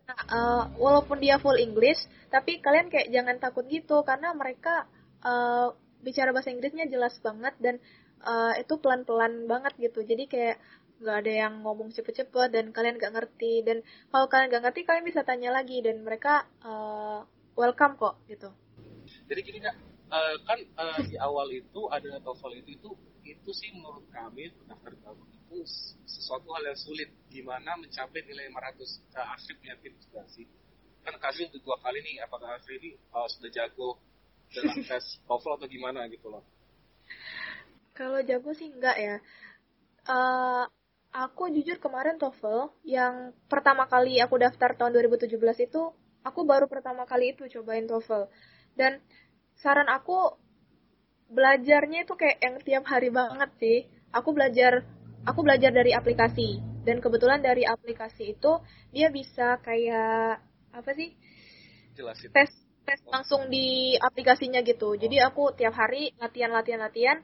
Uh, 0.08 0.64
walaupun 0.80 1.20
dia 1.20 1.36
full 1.36 1.60
English, 1.60 2.00
tapi 2.32 2.64
kalian 2.64 2.88
kayak 2.88 3.12
jangan 3.12 3.36
takut 3.36 3.68
gitu 3.68 4.00
karena 4.08 4.32
mereka 4.32 4.88
uh, 5.20 5.76
bicara 6.00 6.32
bahasa 6.32 6.48
Inggrisnya 6.48 6.88
jelas 6.88 7.20
banget 7.20 7.52
dan 7.60 7.76
uh, 8.24 8.56
itu 8.56 8.80
pelan-pelan 8.80 9.44
banget 9.44 9.76
gitu. 9.76 10.00
Jadi 10.00 10.24
kayak 10.24 10.56
nggak 11.04 11.16
ada 11.22 11.32
yang 11.44 11.54
ngomong 11.60 11.92
cepet-cepet 11.92 12.48
dan 12.48 12.72
kalian 12.72 12.96
nggak 12.96 13.14
ngerti 13.20 13.60
dan 13.68 13.84
kalau 14.08 14.26
kalian 14.32 14.48
nggak 14.48 14.64
ngerti 14.64 14.80
kalian 14.88 15.04
bisa 15.04 15.20
tanya 15.28 15.52
lagi 15.52 15.84
dan 15.84 16.00
mereka 16.00 16.48
uh, 16.64 17.28
welcome 17.52 18.00
kok 18.00 18.16
gitu. 18.32 18.48
Jadi 19.28 19.40
gini 19.44 19.60
kak, 19.60 19.76
uh, 20.08 20.34
kan 20.48 20.58
uh, 20.80 21.00
di 21.04 21.20
awal 21.20 21.52
itu 21.52 21.84
ada 21.92 22.16
TOEFL 22.24 22.64
itu 22.64 22.80
itu 22.80 22.90
itu 23.28 23.50
sih 23.52 23.76
menurut 23.76 24.08
kami 24.08 24.48
pendaftar 24.56 24.96
itu 25.48 25.64
sesuatu 26.04 26.52
hal 26.52 26.68
yang 26.68 26.76
sulit 26.76 27.08
gimana 27.32 27.72
mencapai 27.80 28.20
nilai 28.28 28.52
500 28.52 29.16
uh, 29.16 29.32
Asri 29.32 29.56
punya 29.56 29.74
tim 29.80 29.96
juga 29.96 30.20
sih. 30.28 30.44
Kan 31.00 31.16
kasih 31.16 31.48
untuk 31.48 31.64
dua 31.64 31.80
kali 31.80 32.04
nih 32.04 32.20
apakah 32.20 32.60
Asri 32.60 32.76
ini 32.76 32.90
uh, 33.16 33.24
sudah 33.32 33.48
jago 33.48 33.96
dalam 34.52 34.76
tes 34.88 35.24
TOEFL 35.24 35.56
atau 35.56 35.68
gimana 35.72 36.04
gitu 36.12 36.28
loh? 36.28 36.44
Kalau 37.96 38.20
jago 38.20 38.52
sih 38.52 38.68
enggak 38.68 38.96
ya. 39.00 39.16
Uh, 40.04 40.68
aku 41.16 41.48
jujur 41.48 41.80
kemarin 41.80 42.20
TOEFL 42.20 42.68
yang 42.84 43.32
pertama 43.48 43.88
kali 43.88 44.20
aku 44.20 44.36
daftar 44.36 44.76
tahun 44.76 44.92
2017 45.00 45.32
itu 45.64 45.82
aku 46.24 46.40
baru 46.44 46.68
pertama 46.68 47.08
kali 47.08 47.32
itu 47.32 47.48
cobain 47.48 47.88
TOEFL. 47.88 48.28
Dan 48.76 49.00
saran 49.56 49.88
aku 49.88 50.36
belajarnya 51.32 52.04
itu 52.04 52.12
kayak 52.16 52.36
yang 52.44 52.56
tiap 52.60 52.84
hari 52.84 53.08
banget 53.08 53.48
sih. 53.56 53.78
Aku 54.12 54.32
belajar 54.36 54.84
aku 55.24 55.40
belajar 55.42 55.72
dari 55.74 55.94
aplikasi 55.94 56.62
dan 56.86 57.02
kebetulan 57.02 57.42
dari 57.42 57.66
aplikasi 57.66 58.38
itu 58.38 58.62
dia 58.94 59.08
bisa 59.10 59.58
kayak 59.60 60.40
apa 60.72 60.90
sih? 60.94 61.14
Jelasin. 61.98 62.30
Tes 62.30 62.50
tes 62.88 63.00
langsung 63.10 63.52
di 63.52 63.98
aplikasinya 64.00 64.64
gitu. 64.64 64.94
Oh. 64.94 64.98
Jadi 64.98 65.20
aku 65.20 65.52
tiap 65.52 65.76
hari 65.76 66.16
latihan 66.16 66.54
latihan 66.54 66.80
latihan 66.80 67.18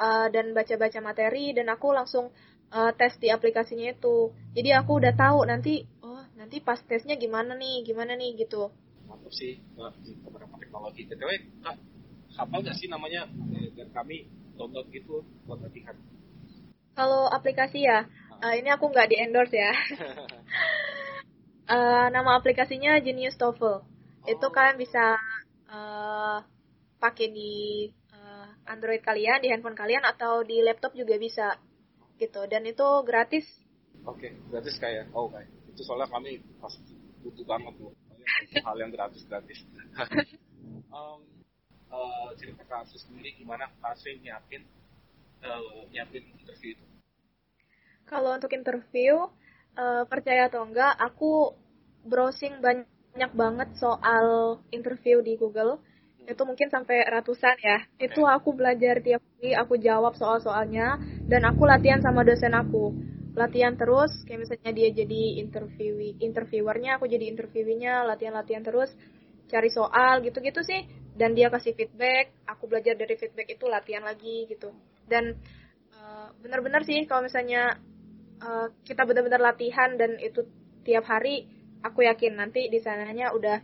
uh, 0.00 0.32
dan 0.32 0.56
baca-baca 0.56 1.00
materi 1.04 1.52
dan 1.52 1.68
aku 1.68 1.92
langsung 1.92 2.32
uh, 2.72 2.90
tes 2.96 3.12
di 3.20 3.28
aplikasinya 3.28 3.92
itu. 3.92 4.32
Jadi 4.56 4.72
aku 4.72 4.96
udah 4.96 5.12
tahu 5.12 5.44
nanti 5.44 5.84
oh 6.00 6.24
nanti 6.40 6.64
pas 6.64 6.80
tesnya 6.80 7.20
gimana 7.20 7.52
nih, 7.52 7.84
gimana 7.84 8.16
nih 8.16 8.40
gitu. 8.40 8.72
Mantap 9.04 9.32
sih 9.34 9.60
beberapa 10.24 10.56
teknologi. 10.56 11.04
BTW, 11.04 11.60
Kak, 11.66 11.76
hafal 12.40 12.62
nggak 12.64 12.76
sih 12.78 12.88
namanya 12.88 13.28
dan 13.76 13.88
kami 13.92 14.30
download 14.56 14.88
gitu 14.94 15.20
buat 15.44 15.60
latihan 15.60 15.98
kalau 17.00 17.24
aplikasi 17.32 17.88
ya 17.88 18.04
uh, 18.44 18.52
ini 18.52 18.68
aku 18.68 18.92
nggak 18.92 19.08
di 19.08 19.16
endorse 19.16 19.56
ya. 19.56 19.72
Uh, 21.64 22.06
nama 22.14 22.36
aplikasinya 22.36 23.00
Genius 23.00 23.40
TOEFL 23.40 23.64
oh. 23.64 23.80
itu 24.28 24.46
kalian 24.52 24.76
bisa 24.76 25.16
uh, 25.72 26.44
pakai 27.00 27.32
di 27.32 27.88
uh, 28.12 28.52
Android 28.68 29.00
kalian 29.00 29.40
di 29.40 29.48
handphone 29.48 29.72
kalian 29.72 30.04
atau 30.04 30.44
di 30.44 30.60
laptop 30.60 30.92
juga 30.92 31.16
bisa 31.16 31.56
gitu. 32.20 32.44
Dan 32.44 32.68
itu 32.68 32.84
gratis. 33.08 33.48
Oke 34.04 34.28
okay, 34.28 34.52
gratis 34.52 34.76
kayak 34.76 35.08
oh 35.16 35.32
kayak. 35.32 35.48
Itu 35.72 35.80
soalnya 35.88 36.12
kami 36.12 36.44
pas 36.60 36.76
butuh 37.24 37.48
banget 37.48 37.80
loh 37.80 37.96
hal 38.60 38.76
yang 38.76 38.92
gratis 38.92 39.24
gratis. 39.24 39.64
Um, 40.90 41.22
uh, 41.86 42.34
cerita 42.34 42.66
kasus 42.66 43.06
sendiri 43.06 43.38
gimana? 43.38 43.70
Kasih 43.78 44.18
nyiapin 44.22 44.66
uh, 45.42 45.86
nyiapin 45.90 46.26
interview 46.34 46.74
itu? 46.74 46.89
Kalau 48.10 48.34
untuk 48.34 48.50
interview, 48.50 49.30
uh, 49.78 50.02
percaya 50.10 50.50
atau 50.50 50.66
enggak, 50.66 50.98
aku 50.98 51.54
browsing 52.02 52.58
banyak 52.58 53.30
banget 53.38 53.70
soal 53.78 54.58
interview 54.74 55.22
di 55.22 55.38
Google. 55.38 55.78
Itu 56.26 56.42
mungkin 56.42 56.74
sampai 56.74 57.06
ratusan 57.06 57.54
ya. 57.62 57.78
Itu 58.02 58.26
aku 58.26 58.58
belajar 58.58 58.98
tiap 58.98 59.22
hari, 59.22 59.54
aku 59.54 59.78
jawab 59.78 60.18
soal-soalnya, 60.18 60.98
dan 61.30 61.46
aku 61.46 61.62
latihan 61.70 62.02
sama 62.02 62.26
dosen 62.26 62.50
aku. 62.50 62.90
Latihan 63.38 63.78
terus, 63.78 64.10
kayak 64.26 64.42
misalnya 64.42 64.74
dia 64.74 64.90
jadi 64.90 65.22
interview 65.38 66.18
interviewernya, 66.18 66.98
aku 66.98 67.06
jadi 67.06 67.30
interviewnya, 67.30 68.02
latihan-latihan 68.10 68.66
terus, 68.66 68.90
cari 69.46 69.70
soal 69.70 70.22
gitu-gitu 70.22 70.62
sih 70.62 70.86
dan 71.18 71.34
dia 71.34 71.50
kasih 71.50 71.74
feedback 71.74 72.30
aku 72.46 72.70
belajar 72.70 72.94
dari 72.94 73.18
feedback 73.18 73.50
itu 73.50 73.66
latihan 73.66 74.06
lagi 74.06 74.46
gitu 74.46 74.70
dan 75.10 75.34
uh, 75.98 76.30
benar-benar 76.38 76.86
sih 76.86 77.02
kalau 77.10 77.26
misalnya 77.26 77.76
uh, 78.40 78.66
kita 78.82 79.04
benar-benar 79.04 79.40
latihan 79.40 79.94
dan 79.94 80.16
itu 80.18 80.44
tiap 80.82 81.06
hari 81.06 81.46
aku 81.84 82.04
yakin 82.04 82.36
nanti 82.36 82.68
di 82.68 82.80
sananya 82.80 83.32
udah 83.32 83.60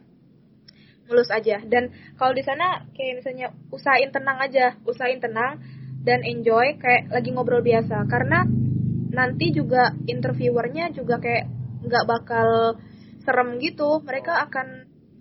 mulus 1.09 1.31
aja. 1.33 1.63
Dan 1.63 1.93
kalau 2.19 2.33
di 2.35 2.43
sana 2.43 2.85
kayak 2.93 3.23
misalnya 3.23 3.47
usahain 3.71 4.11
tenang 4.11 4.39
aja 4.43 4.75
usahain 4.85 5.23
tenang 5.23 5.63
dan 6.03 6.23
enjoy 6.23 6.77
kayak 6.79 7.11
lagi 7.11 7.31
ngobrol 7.33 7.63
biasa. 7.63 8.07
Karena 8.07 8.45
nanti 9.11 9.55
juga 9.55 9.95
interviewernya 10.07 10.93
juga 10.93 11.19
kayak 11.23 11.45
nggak 11.87 12.05
bakal 12.05 12.79
serem 13.23 13.59
gitu. 13.63 14.03
Mereka 14.03 14.33
akan 14.51 14.67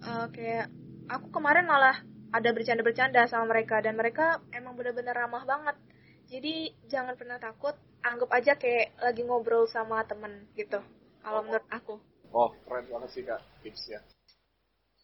uh, 0.03 0.27
kayak 0.33 0.69
aku 1.09 1.29
kemarin 1.31 1.69
malah 1.69 2.01
ada 2.35 2.49
bercanda-bercanda 2.51 3.29
sama 3.31 3.47
mereka 3.55 3.79
dan 3.79 3.95
mereka 3.95 4.43
emang 4.51 4.75
bener-bener 4.75 5.15
ramah 5.15 5.45
banget. 5.47 5.77
Jadi 6.25 6.73
jangan 6.89 7.13
pernah 7.15 7.37
takut 7.37 7.77
anggap 8.05 8.29
aja 8.31 8.53
kayak 8.55 8.93
lagi 9.01 9.21
ngobrol 9.25 9.65
sama 9.65 10.05
temen 10.05 10.45
gitu 10.53 10.77
kalau 11.25 11.41
oh. 11.41 11.43
menurut 11.43 11.67
aku 11.73 11.95
oh 12.31 12.49
keren 12.69 12.85
banget 12.89 13.09
sih 13.11 13.23
kak 13.25 13.41
tipsnya 13.65 13.99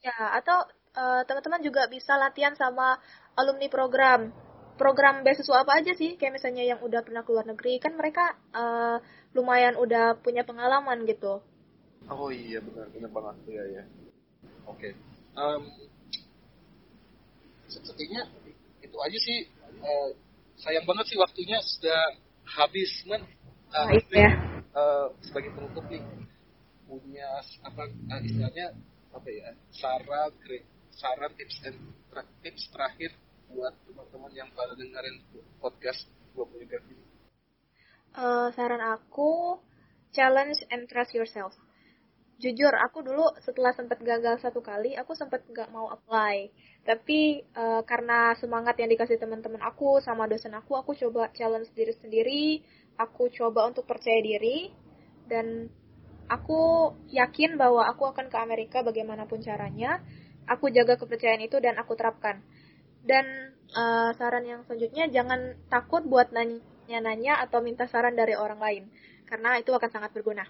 ya 0.01 0.37
atau 0.41 0.65
uh, 0.95 1.21
teman-teman 1.23 1.61
juga 1.63 1.87
bisa 1.87 2.17
latihan 2.19 2.55
sama 2.55 2.99
alumni 3.35 3.67
program. 3.71 4.31
Program 4.79 5.21
beasiswa 5.21 5.61
apa 5.61 5.77
aja 5.77 5.93
sih? 5.93 6.17
Kayak 6.17 6.41
misalnya 6.41 6.63
yang 6.65 6.79
udah 6.81 7.05
pernah 7.05 7.21
keluar 7.21 7.45
negeri, 7.45 7.77
kan 7.77 7.93
mereka 7.93 8.33
uh, 8.55 8.97
lumayan 9.37 9.77
udah 9.77 10.17
punya 10.19 10.41
pengalaman 10.41 11.05
gitu. 11.05 11.43
Oh 12.09 12.33
iya 12.33 12.57
benar 12.65 12.89
benar 12.89 13.11
banget 13.13 13.35
ya 13.45 13.63
ya. 13.77 13.83
Oke. 14.65 14.89
Okay. 14.89 14.93
Um, 15.37 15.63
sepertinya 17.69 18.25
itu 18.81 18.97
aja 18.97 19.19
sih. 19.21 19.39
Uh, 19.81 20.09
sayang 20.61 20.85
banget 20.85 21.13
sih 21.13 21.17
waktunya 21.17 21.57
sudah 21.61 22.17
habis, 22.45 22.91
men. 23.07 23.23
Uh, 23.71 23.87
nah, 23.87 24.03
ya. 24.11 24.29
uh, 24.75 25.07
sebagai 25.23 25.55
penutup 25.55 25.87
nih 25.87 26.03
punya 26.91 27.39
apa 27.63 27.87
uh, 27.87 28.19
istilahnya 28.19 28.75
apa 29.15 29.27
ya 29.31 29.55
saran 29.71 30.31
saran 30.91 31.31
tips 31.39 31.55
dan 31.63 31.75
tips 32.43 32.67
terakhir 32.75 33.15
buat 33.47 33.71
teman-teman 33.87 34.31
yang 34.35 34.51
pada 34.51 34.75
dengerin 34.75 35.23
podcast 35.63 36.07
gue 36.35 36.43
punya 36.43 36.79
ini? 36.83 37.03
Uh, 38.11 38.51
saran 38.55 38.83
aku 38.83 39.59
challenge 40.11 40.59
and 40.67 40.87
trust 40.91 41.15
yourself. 41.15 41.55
Jujur, 42.41 42.73
aku 42.73 43.05
dulu 43.05 43.29
setelah 43.45 43.69
sempat 43.77 44.01
gagal 44.01 44.41
satu 44.41 44.65
kali, 44.65 44.97
aku 44.97 45.13
sempat 45.13 45.45
nggak 45.45 45.69
mau 45.69 45.93
apply. 45.93 46.49
Tapi 46.81 47.45
uh, 47.53 47.85
karena 47.85 48.33
semangat 48.33 48.81
yang 48.81 48.89
dikasih 48.89 49.21
teman-teman 49.21 49.61
aku 49.61 50.01
sama 50.01 50.25
dosen 50.25 50.57
aku, 50.57 50.73
aku 50.73 50.97
coba 50.97 51.29
challenge 51.37 51.69
diri 51.77 51.93
sendiri. 51.93 52.45
Aku 52.97 53.29
coba 53.29 53.69
untuk 53.69 53.85
percaya 53.85 54.17
diri 54.25 54.73
dan 55.29 55.69
aku 56.25 56.91
yakin 57.13 57.61
bahwa 57.61 57.85
aku 57.85 58.09
akan 58.09 58.33
ke 58.33 58.37
Amerika 58.41 58.81
bagaimanapun 58.81 59.41
caranya 59.45 60.01
aku 60.49 60.73
jaga 60.73 60.97
kepercayaan 60.97 61.45
itu 61.45 61.61
dan 61.61 61.77
aku 61.77 61.93
terapkan. 61.93 62.41
Dan 63.05 63.53
uh, 63.77 64.17
saran 64.17 64.49
yang 64.49 64.65
selanjutnya 64.65 65.13
jangan 65.13 65.61
takut 65.69 66.01
buat 66.09 66.33
nanya-nanya 66.33 67.37
atau 67.45 67.61
minta 67.61 67.85
saran 67.85 68.17
dari 68.17 68.33
orang 68.33 68.57
lain 68.57 68.83
karena 69.29 69.61
itu 69.61 69.69
akan 69.69 69.89
sangat 69.93 70.09
berguna. 70.09 70.49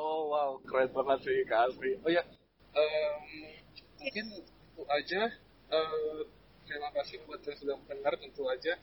Oh 0.00 0.32
wow, 0.32 0.50
keren 0.64 0.88
banget 0.96 1.28
sih 1.28 1.44
Kak 1.44 1.68
Asri. 1.68 2.00
Oh 2.00 2.08
ya, 2.08 2.24
um, 2.72 3.24
mungkin 4.00 4.26
itu 4.40 4.82
aja. 4.88 5.28
Uh, 5.68 6.24
terima 6.64 6.88
kasih 6.96 7.20
buat 7.28 7.44
yang 7.44 7.58
sudah 7.60 7.76
mendengar 7.84 8.16
tentu 8.16 8.48
aja. 8.48 8.80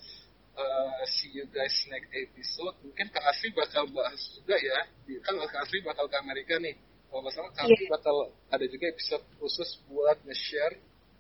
Uh, 0.53 1.01
see 1.09 1.33
you 1.33 1.49
guys 1.49 1.73
next 1.89 2.13
episode. 2.13 2.77
Mungkin 2.85 3.09
Kak 3.09 3.25
Asri 3.33 3.49
bakal 3.57 3.89
bahas 3.89 4.21
juga 4.37 4.61
ya. 4.61 4.85
Kan 5.25 5.41
Kak 5.41 5.65
Asri 5.65 5.81
bakal 5.81 6.05
ke 6.05 6.17
Amerika 6.21 6.61
nih 6.61 6.77
kalau 7.07 7.21
nggak 7.23 7.35
salah 7.35 7.51
kami 7.55 7.73
yeah. 7.73 7.89
bakal 7.91 8.15
ada 8.51 8.65
juga 8.67 8.85
episode 8.91 9.23
khusus 9.39 9.69
buat 9.87 10.17
nge-share 10.27 10.75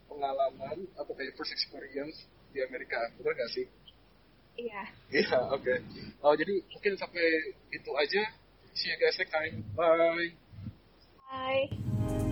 pengalaman 0.07 0.87
atau 0.99 1.13
kayak 1.15 1.35
first 1.39 1.55
experience 1.55 2.27
di 2.51 2.59
Amerika 2.63 2.99
betul 3.15 3.31
nggak 3.31 3.51
sih 3.55 3.65
iya 4.59 4.83
iya 5.11 5.23
yeah, 5.31 5.41
oke 5.47 5.63
okay. 5.63 5.77
oh 6.23 6.35
jadi 6.35 6.53
mungkin 6.75 6.93
sampai 6.99 7.25
itu 7.71 7.91
aja 7.95 8.23
see 8.77 8.89
you 8.89 8.97
guys 9.01 9.17
next 9.17 9.31
time. 9.31 9.65
Bye. 9.75 10.33
Bye 11.29 12.26